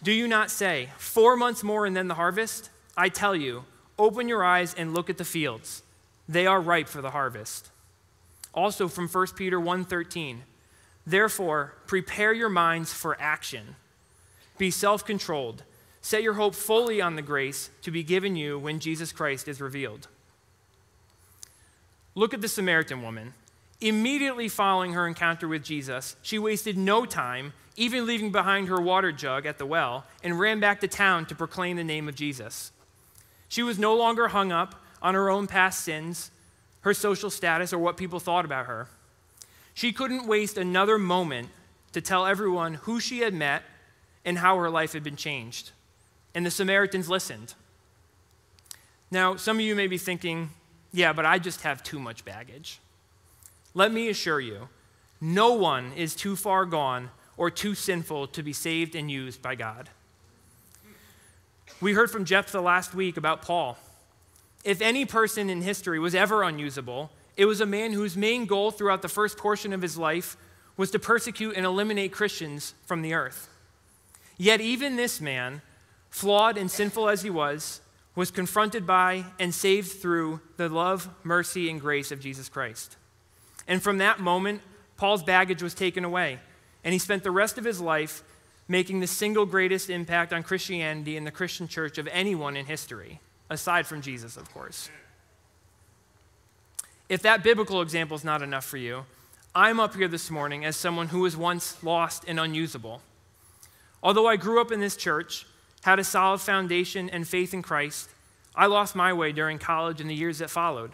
Do 0.02 0.12
you 0.12 0.28
not 0.28 0.50
say, 0.50 0.90
Four 0.98 1.36
months 1.38 1.64
more 1.64 1.86
and 1.86 1.96
then 1.96 2.08
the 2.08 2.16
harvest? 2.16 2.70
I 2.98 3.10
tell 3.10 3.36
you, 3.36 3.66
open 4.00 4.28
your 4.28 4.44
eyes 4.44 4.74
and 4.74 4.94
look 4.94 5.10
at 5.10 5.18
the 5.18 5.26
fields. 5.26 5.84
They 6.28 6.48
are 6.48 6.60
ripe 6.60 6.88
for 6.88 7.02
the 7.02 7.12
harvest. 7.12 7.70
Also 8.54 8.88
from 8.88 9.08
1 9.08 9.36
Peter 9.36 9.60
1:13. 9.60 10.40
Therefore, 11.06 11.74
prepare 11.88 12.34
your 12.34 12.50
minds 12.50 12.94
for 12.94 13.16
action. 13.20 13.76
Be 14.58 14.72
self-controlled. 14.72 15.64
Set 16.02 16.24
your 16.24 16.34
hope 16.34 16.56
fully 16.56 17.02
on 17.02 17.16
the 17.16 17.22
grace 17.22 17.70
to 17.82 17.92
be 17.92 18.04
given 18.04 18.36
you 18.36 18.58
when 18.58 18.80
Jesus 18.80 19.12
Christ 19.12 19.48
is 19.48 19.62
revealed. 19.62 20.08
Look 22.16 22.34
at 22.34 22.42
the 22.42 22.48
Samaritan 22.48 23.02
woman. 23.02 23.34
Immediately 23.82 24.50
following 24.50 24.94
her 24.94 25.08
encounter 25.08 25.48
with 25.48 25.64
Jesus, 25.64 26.16
she 26.22 26.40
wasted 26.40 26.78
no 26.78 27.06
time 27.06 27.54
even 27.78 28.06
leaving 28.06 28.32
behind 28.32 28.68
her 28.68 28.80
water 28.80 29.12
jug 29.12 29.46
at 29.46 29.58
the 29.58 29.66
well, 29.66 30.06
and 30.24 30.40
ran 30.40 30.60
back 30.60 30.80
to 30.82 30.88
town 30.88 31.26
to 31.26 31.36
proclaim 31.36 31.76
the 31.76 31.84
name 31.84 32.08
of 32.08 32.16
Jesus. 32.16 32.72
She 33.50 33.64
was 33.64 33.78
no 33.78 33.96
longer 33.96 34.30
hung 34.30 34.52
up 34.52 34.76
on 35.02 35.14
her 35.14 35.30
own 35.30 35.48
past 35.48 35.84
sins, 35.84 36.32
her 36.82 36.94
social 36.94 37.30
status, 37.30 37.74
or 37.74 37.80
what 37.80 37.98
people 37.98 38.20
thought 38.20 38.46
about 38.46 38.66
her. 38.68 38.88
She 39.76 39.92
couldn't 39.92 40.26
waste 40.26 40.58
another 40.58 40.98
moment 40.98 41.50
to 41.92 42.02
tell 42.02 42.26
everyone 42.26 42.76
who 42.76 43.00
she 43.00 43.20
had 43.20 43.34
met 43.34 43.62
and 44.24 44.40
how 44.40 44.58
her 44.58 44.70
life 44.70 44.94
had 44.94 45.04
been 45.04 45.18
changed. 45.18 45.72
And 46.34 46.46
the 46.46 46.52
Samaritans 46.52 47.10
listened. 47.10 47.54
Now, 49.12 49.36
some 49.36 49.58
of 49.58 49.62
you 49.62 49.76
may 49.76 49.88
be 49.88 49.98
thinking, 49.98 50.50
yeah, 50.92 51.14
but 51.14 51.26
I 51.26 51.40
just 51.40 51.62
have 51.62 51.84
too 51.84 52.00
much 52.00 52.26
baggage. 52.26 52.80
Let 53.74 53.92
me 53.92 54.08
assure 54.10 54.40
you, 54.40 54.70
no 55.20 55.54
one 55.54 55.92
is 55.94 56.16
too 56.16 56.38
far 56.38 56.66
gone 56.66 57.12
or 57.36 57.52
too 57.52 57.76
sinful 57.76 58.28
to 58.28 58.42
be 58.42 58.54
saved 58.54 58.96
and 58.96 59.12
used 59.12 59.42
by 59.42 59.56
God. 59.56 59.90
We 61.82 61.94
heard 61.94 62.10
from 62.10 62.24
Jephthah 62.24 62.62
last 62.62 62.96
week 62.96 63.18
about 63.18 63.42
Paul. 63.42 63.78
If 64.64 64.82
any 64.82 65.04
person 65.04 65.50
in 65.50 65.62
history 65.62 66.00
was 66.00 66.16
ever 66.16 66.44
unusable, 66.44 67.12
it 67.38 67.46
was 67.46 67.62
a 67.62 67.66
man 67.66 67.94
whose 67.94 68.16
main 68.16 68.46
goal 68.46 68.72
throughout 68.72 69.02
the 69.02 69.10
first 69.10 69.38
portion 69.38 69.74
of 69.74 69.82
his 69.82 69.98
life 69.98 70.38
was 70.78 70.92
to 70.92 71.00
persecute 71.00 71.56
and 71.56 71.66
eliminate 71.66 72.12
Christians 72.12 72.74
from 72.86 73.02
the 73.02 73.14
earth. 73.14 73.50
Yet, 74.38 74.62
even 74.62 74.96
this 74.96 75.22
man, 75.22 75.62
flawed 76.10 76.58
and 76.58 76.70
sinful 76.70 77.10
as 77.10 77.22
he 77.22 77.30
was, 77.30 77.82
was 78.16 78.32
confronted 78.32 78.88
by 78.88 79.26
and 79.40 79.54
saved 79.54 79.92
through 79.92 80.40
the 80.58 80.70
love, 80.70 81.10
mercy, 81.24 81.70
and 81.70 81.80
grace 81.80 82.12
of 82.12 82.20
Jesus 82.20 82.48
Christ. 82.50 82.98
And 83.68 83.82
from 83.82 83.98
that 83.98 84.20
moment, 84.20 84.62
Paul's 84.98 85.24
baggage 85.24 85.62
was 85.62 85.74
taken 85.74 86.06
away 86.06 86.40
and 86.84 86.94
he 86.94 87.00
spent 87.00 87.24
the 87.24 87.32
rest 87.32 87.58
of 87.58 87.66
his 87.66 87.82
life 87.82 88.24
making 88.68 89.00
the 89.00 89.08
single 89.08 89.46
greatest 89.46 89.90
impact 89.90 90.32
on 90.32 90.44
Christianity 90.44 91.18
and 91.18 91.28
the 91.28 91.32
Christian 91.32 91.68
church 91.68 91.98
of 91.98 92.08
anyone 92.08 92.56
in 92.56 92.66
history, 92.66 93.20
aside 93.50 93.86
from 93.86 94.02
Jesus, 94.02 94.38
of 94.38 94.52
course. 94.54 94.90
If 97.08 97.22
that 97.22 97.44
biblical 97.44 97.82
example 97.82 98.16
is 98.16 98.24
not 98.24 98.42
enough 98.42 98.66
for 98.66 98.78
you, 98.78 99.06
I'm 99.54 99.80
up 99.80 99.96
here 99.96 100.08
this 100.08 100.32
morning 100.32 100.66
as 100.66 100.76
someone 100.76 101.10
who 101.10 101.20
was 101.20 101.38
once 101.38 101.82
lost 101.84 102.26
and 102.28 102.40
unusable. 102.40 103.02
Although 104.02 104.28
I 104.28 104.38
grew 104.38 104.60
up 104.60 104.72
in 104.72 104.80
this 104.80 104.98
church, 104.98 105.46
had 105.84 106.00
a 106.00 106.04
solid 106.04 106.40
foundation 106.42 107.10
and 107.12 107.28
faith 107.28 107.54
in 107.54 107.62
Christ, 107.62 108.10
I 108.56 108.66
lost 108.66 108.96
my 108.96 109.14
way 109.14 109.32
during 109.32 109.60
college 109.60 110.02
and 110.02 110.10
the 110.10 110.16
years 110.16 110.40
that 110.40 110.50
followed. 110.50 110.94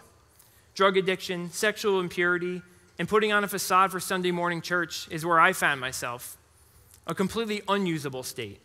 Drug 0.75 0.97
addiction, 0.97 1.49
sexual 1.51 2.01
impurity, 2.01 2.61
and 2.99 3.07
putting 3.07 3.31
on 3.31 3.45
a 3.45 3.47
facade 3.47 3.89
for 3.91 4.01
Sunday 4.01 4.31
morning 4.31 4.61
church 4.61 5.07
is 5.09 5.25
where 5.25 5.39
I 5.39 5.53
found 5.53 5.79
myself, 5.79 6.37
a 7.07 7.15
completely 7.15 7.61
unusable 7.69 8.23
state. 8.23 8.59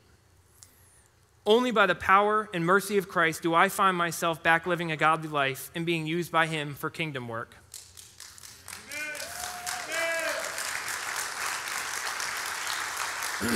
Only 1.46 1.70
by 1.70 1.86
the 1.86 1.94
power 1.94 2.48
and 2.52 2.66
mercy 2.66 2.98
of 2.98 3.08
Christ 3.08 3.40
do 3.40 3.54
I 3.54 3.68
find 3.68 3.96
myself 3.96 4.42
back 4.42 4.66
living 4.66 4.90
a 4.90 4.96
godly 4.96 5.28
life 5.28 5.70
and 5.76 5.86
being 5.86 6.04
used 6.04 6.32
by 6.32 6.46
Him 6.46 6.74
for 6.74 6.90
kingdom 6.90 7.28
work. 7.28 7.54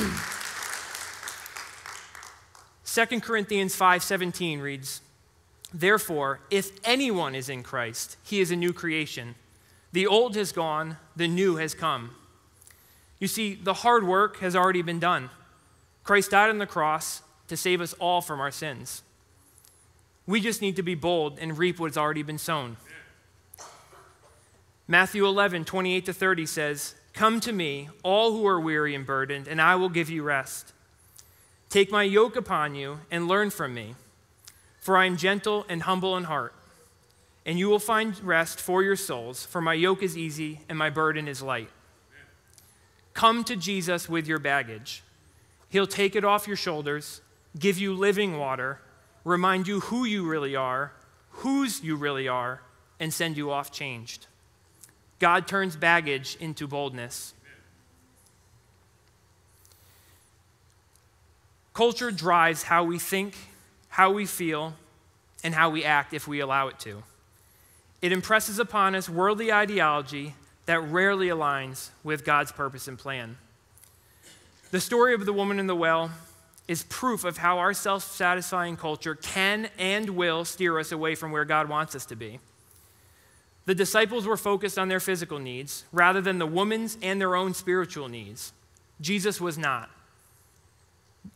Second 2.84 3.22
Corinthians 3.22 3.74
5:17 3.76 4.60
reads, 4.60 5.00
"Therefore, 5.74 6.40
if 6.48 6.70
anyone 6.84 7.34
is 7.34 7.48
in 7.48 7.64
Christ, 7.64 8.16
he 8.22 8.40
is 8.40 8.52
a 8.52 8.56
new 8.56 8.72
creation. 8.72 9.34
The 9.92 10.06
old 10.06 10.36
has 10.36 10.52
gone, 10.52 10.98
the 11.16 11.26
new 11.26 11.56
has 11.56 11.74
come. 11.74 12.14
You 13.18 13.26
see, 13.26 13.56
the 13.56 13.74
hard 13.74 14.04
work 14.06 14.38
has 14.38 14.54
already 14.54 14.82
been 14.82 15.00
done. 15.00 15.30
Christ 16.04 16.30
died 16.30 16.50
on 16.50 16.58
the 16.58 16.66
cross 16.66 17.22
to 17.50 17.56
save 17.56 17.80
us 17.80 17.92
all 17.94 18.20
from 18.20 18.40
our 18.40 18.50
sins. 18.50 19.02
We 20.26 20.40
just 20.40 20.62
need 20.62 20.76
to 20.76 20.82
be 20.82 20.94
bold 20.94 21.38
and 21.38 21.58
reap 21.58 21.78
what's 21.78 21.96
already 21.96 22.22
been 22.22 22.38
sown. 22.38 22.76
Matthew 24.86 25.26
11, 25.26 25.64
28 25.64 26.06
to 26.06 26.12
30 26.12 26.46
says, 26.46 26.94
Come 27.12 27.40
to 27.40 27.52
me, 27.52 27.88
all 28.02 28.32
who 28.32 28.46
are 28.46 28.60
weary 28.60 28.94
and 28.94 29.04
burdened, 29.04 29.48
and 29.48 29.60
I 29.60 29.74
will 29.74 29.88
give 29.88 30.08
you 30.08 30.22
rest. 30.22 30.72
Take 31.68 31.90
my 31.90 32.04
yoke 32.04 32.36
upon 32.36 32.74
you 32.74 33.00
and 33.10 33.28
learn 33.28 33.50
from 33.50 33.74
me, 33.74 33.96
For 34.80 34.96
I 34.96 35.06
am 35.06 35.16
gentle 35.16 35.66
and 35.68 35.82
humble 35.82 36.16
in 36.16 36.24
heart, 36.24 36.54
and 37.44 37.58
you 37.58 37.68
will 37.68 37.80
find 37.80 38.18
rest 38.22 38.60
for 38.60 38.82
your 38.82 38.96
souls, 38.96 39.44
for 39.44 39.60
my 39.60 39.74
yoke 39.74 40.02
is 40.02 40.16
easy 40.16 40.60
and 40.68 40.78
my 40.78 40.90
burden 40.90 41.26
is 41.26 41.42
light. 41.42 41.70
Come 43.12 43.42
to 43.44 43.56
Jesus 43.56 44.08
with 44.08 44.28
your 44.28 44.38
baggage. 44.38 45.02
He'll 45.68 45.86
take 45.86 46.14
it 46.14 46.24
off 46.24 46.46
your 46.46 46.56
shoulders, 46.56 47.20
give 47.58 47.78
you 47.78 47.94
living 47.94 48.38
water, 48.38 48.80
remind 49.24 49.66
you 49.66 49.80
who 49.80 50.04
you 50.04 50.26
really 50.26 50.56
are, 50.56 50.92
whose 51.30 51.82
you 51.82 51.96
really 51.96 52.28
are, 52.28 52.62
and 52.98 53.12
send 53.12 53.36
you 53.36 53.50
off 53.50 53.72
changed. 53.72 54.26
God 55.18 55.46
turns 55.46 55.76
baggage 55.76 56.36
into 56.40 56.66
boldness. 56.66 57.34
Culture 61.72 62.10
drives 62.10 62.64
how 62.64 62.84
we 62.84 62.98
think, 62.98 63.36
how 63.88 64.10
we 64.12 64.26
feel, 64.26 64.74
and 65.42 65.54
how 65.54 65.70
we 65.70 65.84
act 65.84 66.12
if 66.12 66.26
we 66.26 66.40
allow 66.40 66.68
it 66.68 66.78
to. 66.80 67.02
It 68.02 68.12
impresses 68.12 68.58
upon 68.58 68.94
us 68.94 69.08
worldly 69.08 69.52
ideology 69.52 70.34
that 70.66 70.80
rarely 70.80 71.28
aligns 71.28 71.90
with 72.02 72.24
God's 72.24 72.52
purpose 72.52 72.88
and 72.88 72.98
plan. 72.98 73.36
The 74.70 74.80
story 74.80 75.14
of 75.14 75.26
the 75.26 75.32
woman 75.32 75.58
in 75.58 75.66
the 75.66 75.76
well 75.76 76.10
is 76.70 76.84
proof 76.84 77.24
of 77.24 77.36
how 77.36 77.58
our 77.58 77.74
self 77.74 78.04
satisfying 78.04 78.76
culture 78.76 79.16
can 79.16 79.68
and 79.76 80.10
will 80.10 80.44
steer 80.44 80.78
us 80.78 80.92
away 80.92 81.16
from 81.16 81.32
where 81.32 81.44
God 81.44 81.68
wants 81.68 81.96
us 81.96 82.06
to 82.06 82.14
be. 82.14 82.38
The 83.64 83.74
disciples 83.74 84.24
were 84.24 84.36
focused 84.36 84.78
on 84.78 84.86
their 84.86 85.00
physical 85.00 85.40
needs 85.40 85.84
rather 85.90 86.20
than 86.20 86.38
the 86.38 86.46
woman's 86.46 86.96
and 87.02 87.20
their 87.20 87.34
own 87.34 87.54
spiritual 87.54 88.08
needs. 88.08 88.52
Jesus 89.00 89.40
was 89.40 89.58
not. 89.58 89.90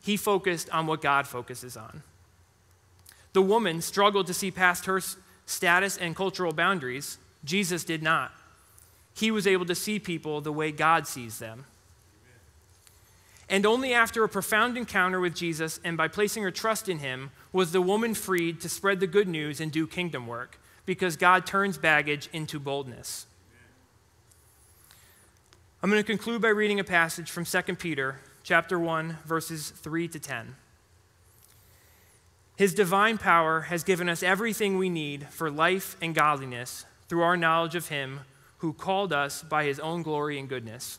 He 0.04 0.16
focused 0.16 0.70
on 0.70 0.86
what 0.86 1.02
God 1.02 1.26
focuses 1.26 1.76
on. 1.76 2.04
The 3.32 3.42
woman 3.42 3.82
struggled 3.82 4.28
to 4.28 4.34
see 4.34 4.52
past 4.52 4.86
her 4.86 5.00
status 5.46 5.96
and 5.96 6.14
cultural 6.14 6.52
boundaries. 6.52 7.18
Jesus 7.44 7.82
did 7.82 8.04
not. 8.04 8.30
He 9.16 9.32
was 9.32 9.48
able 9.48 9.66
to 9.66 9.74
see 9.74 9.98
people 9.98 10.40
the 10.40 10.52
way 10.52 10.70
God 10.70 11.08
sees 11.08 11.40
them. 11.40 11.64
And 13.48 13.66
only 13.66 13.92
after 13.92 14.24
a 14.24 14.28
profound 14.28 14.76
encounter 14.78 15.20
with 15.20 15.34
Jesus 15.34 15.78
and 15.84 15.96
by 15.96 16.08
placing 16.08 16.42
her 16.42 16.50
trust 16.50 16.88
in 16.88 16.98
him 16.98 17.30
was 17.52 17.72
the 17.72 17.82
woman 17.82 18.14
freed 18.14 18.60
to 18.62 18.68
spread 18.68 19.00
the 19.00 19.06
good 19.06 19.28
news 19.28 19.60
and 19.60 19.70
do 19.70 19.86
kingdom 19.86 20.26
work 20.26 20.58
because 20.86 21.16
God 21.16 21.46
turns 21.46 21.78
baggage 21.78 22.28
into 22.32 22.58
boldness. 22.58 23.26
I'm 25.82 25.90
going 25.90 26.02
to 26.02 26.06
conclude 26.06 26.40
by 26.40 26.48
reading 26.48 26.80
a 26.80 26.84
passage 26.84 27.30
from 27.30 27.44
2 27.44 27.60
Peter 27.76 28.20
chapter 28.42 28.78
1 28.78 29.18
verses 29.26 29.70
3 29.70 30.08
to 30.08 30.18
10. 30.18 30.56
His 32.56 32.72
divine 32.72 33.18
power 33.18 33.62
has 33.62 33.84
given 33.84 34.08
us 34.08 34.22
everything 34.22 34.78
we 34.78 34.88
need 34.88 35.28
for 35.28 35.50
life 35.50 35.96
and 36.00 36.14
godliness 36.14 36.86
through 37.08 37.22
our 37.22 37.36
knowledge 37.36 37.74
of 37.74 37.88
him 37.88 38.20
who 38.58 38.72
called 38.72 39.12
us 39.12 39.42
by 39.42 39.64
his 39.64 39.78
own 39.80 40.02
glory 40.02 40.38
and 40.38 40.48
goodness. 40.48 40.98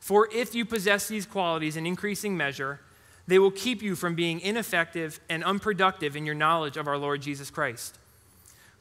For 0.00 0.28
if 0.32 0.54
you 0.54 0.64
possess 0.64 1.08
these 1.08 1.26
qualities 1.26 1.76
in 1.76 1.86
increasing 1.86 2.36
measure, 2.36 2.80
they 3.26 3.38
will 3.38 3.50
keep 3.50 3.82
you 3.82 3.94
from 3.94 4.14
being 4.14 4.40
ineffective 4.40 5.20
and 5.28 5.44
unproductive 5.44 6.16
in 6.16 6.24
your 6.24 6.34
knowledge 6.34 6.76
of 6.76 6.88
our 6.88 6.96
Lord 6.96 7.20
Jesus 7.20 7.50
Christ. 7.50 7.98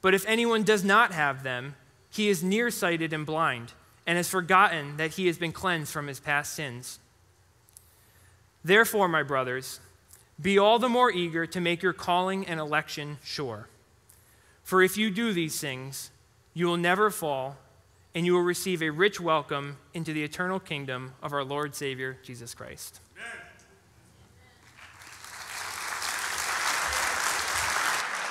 But 0.01 0.13
if 0.13 0.25
anyone 0.25 0.63
does 0.63 0.83
not 0.83 1.11
have 1.11 1.43
them, 1.43 1.75
he 2.09 2.29
is 2.29 2.43
nearsighted 2.43 3.11
and 3.11 3.25
blind, 3.25 3.73
and 4.05 4.15
has 4.15 4.29
forgotten 4.29 4.97
that 4.97 5.11
he 5.15 5.27
has 5.27 5.37
been 5.37 5.51
cleansed 5.51 5.91
from 5.91 6.07
his 6.07 6.19
past 6.19 6.53
sins. 6.53 6.99
Therefore, 8.63 9.07
my 9.07 9.23
brothers, 9.23 9.81
be 10.41 10.57
all 10.57 10.79
the 10.79 10.87
more 10.87 11.11
eager 11.11 11.45
to 11.45 11.59
make 11.59 11.83
your 11.83 11.93
calling 11.93 12.45
and 12.45 12.59
election 12.59 13.17
sure. 13.23 13.67
For 14.63 14.81
if 14.81 14.97
you 14.97 15.09
do 15.09 15.33
these 15.33 15.59
things, 15.59 16.11
you 16.53 16.67
will 16.67 16.77
never 16.77 17.09
fall, 17.09 17.57
and 18.17 18.25
you 18.25 18.33
will 18.33 18.41
receive 18.41 18.81
a 18.81 18.89
rich 18.89 19.19
welcome 19.19 19.77
into 19.93 20.11
the 20.11 20.23
eternal 20.23 20.59
kingdom 20.59 21.13
of 21.21 21.33
our 21.33 21.43
Lord 21.43 21.75
Savior, 21.75 22.17
Jesus 22.23 22.55
Christ. 22.55 22.99
Amen. 23.15 23.46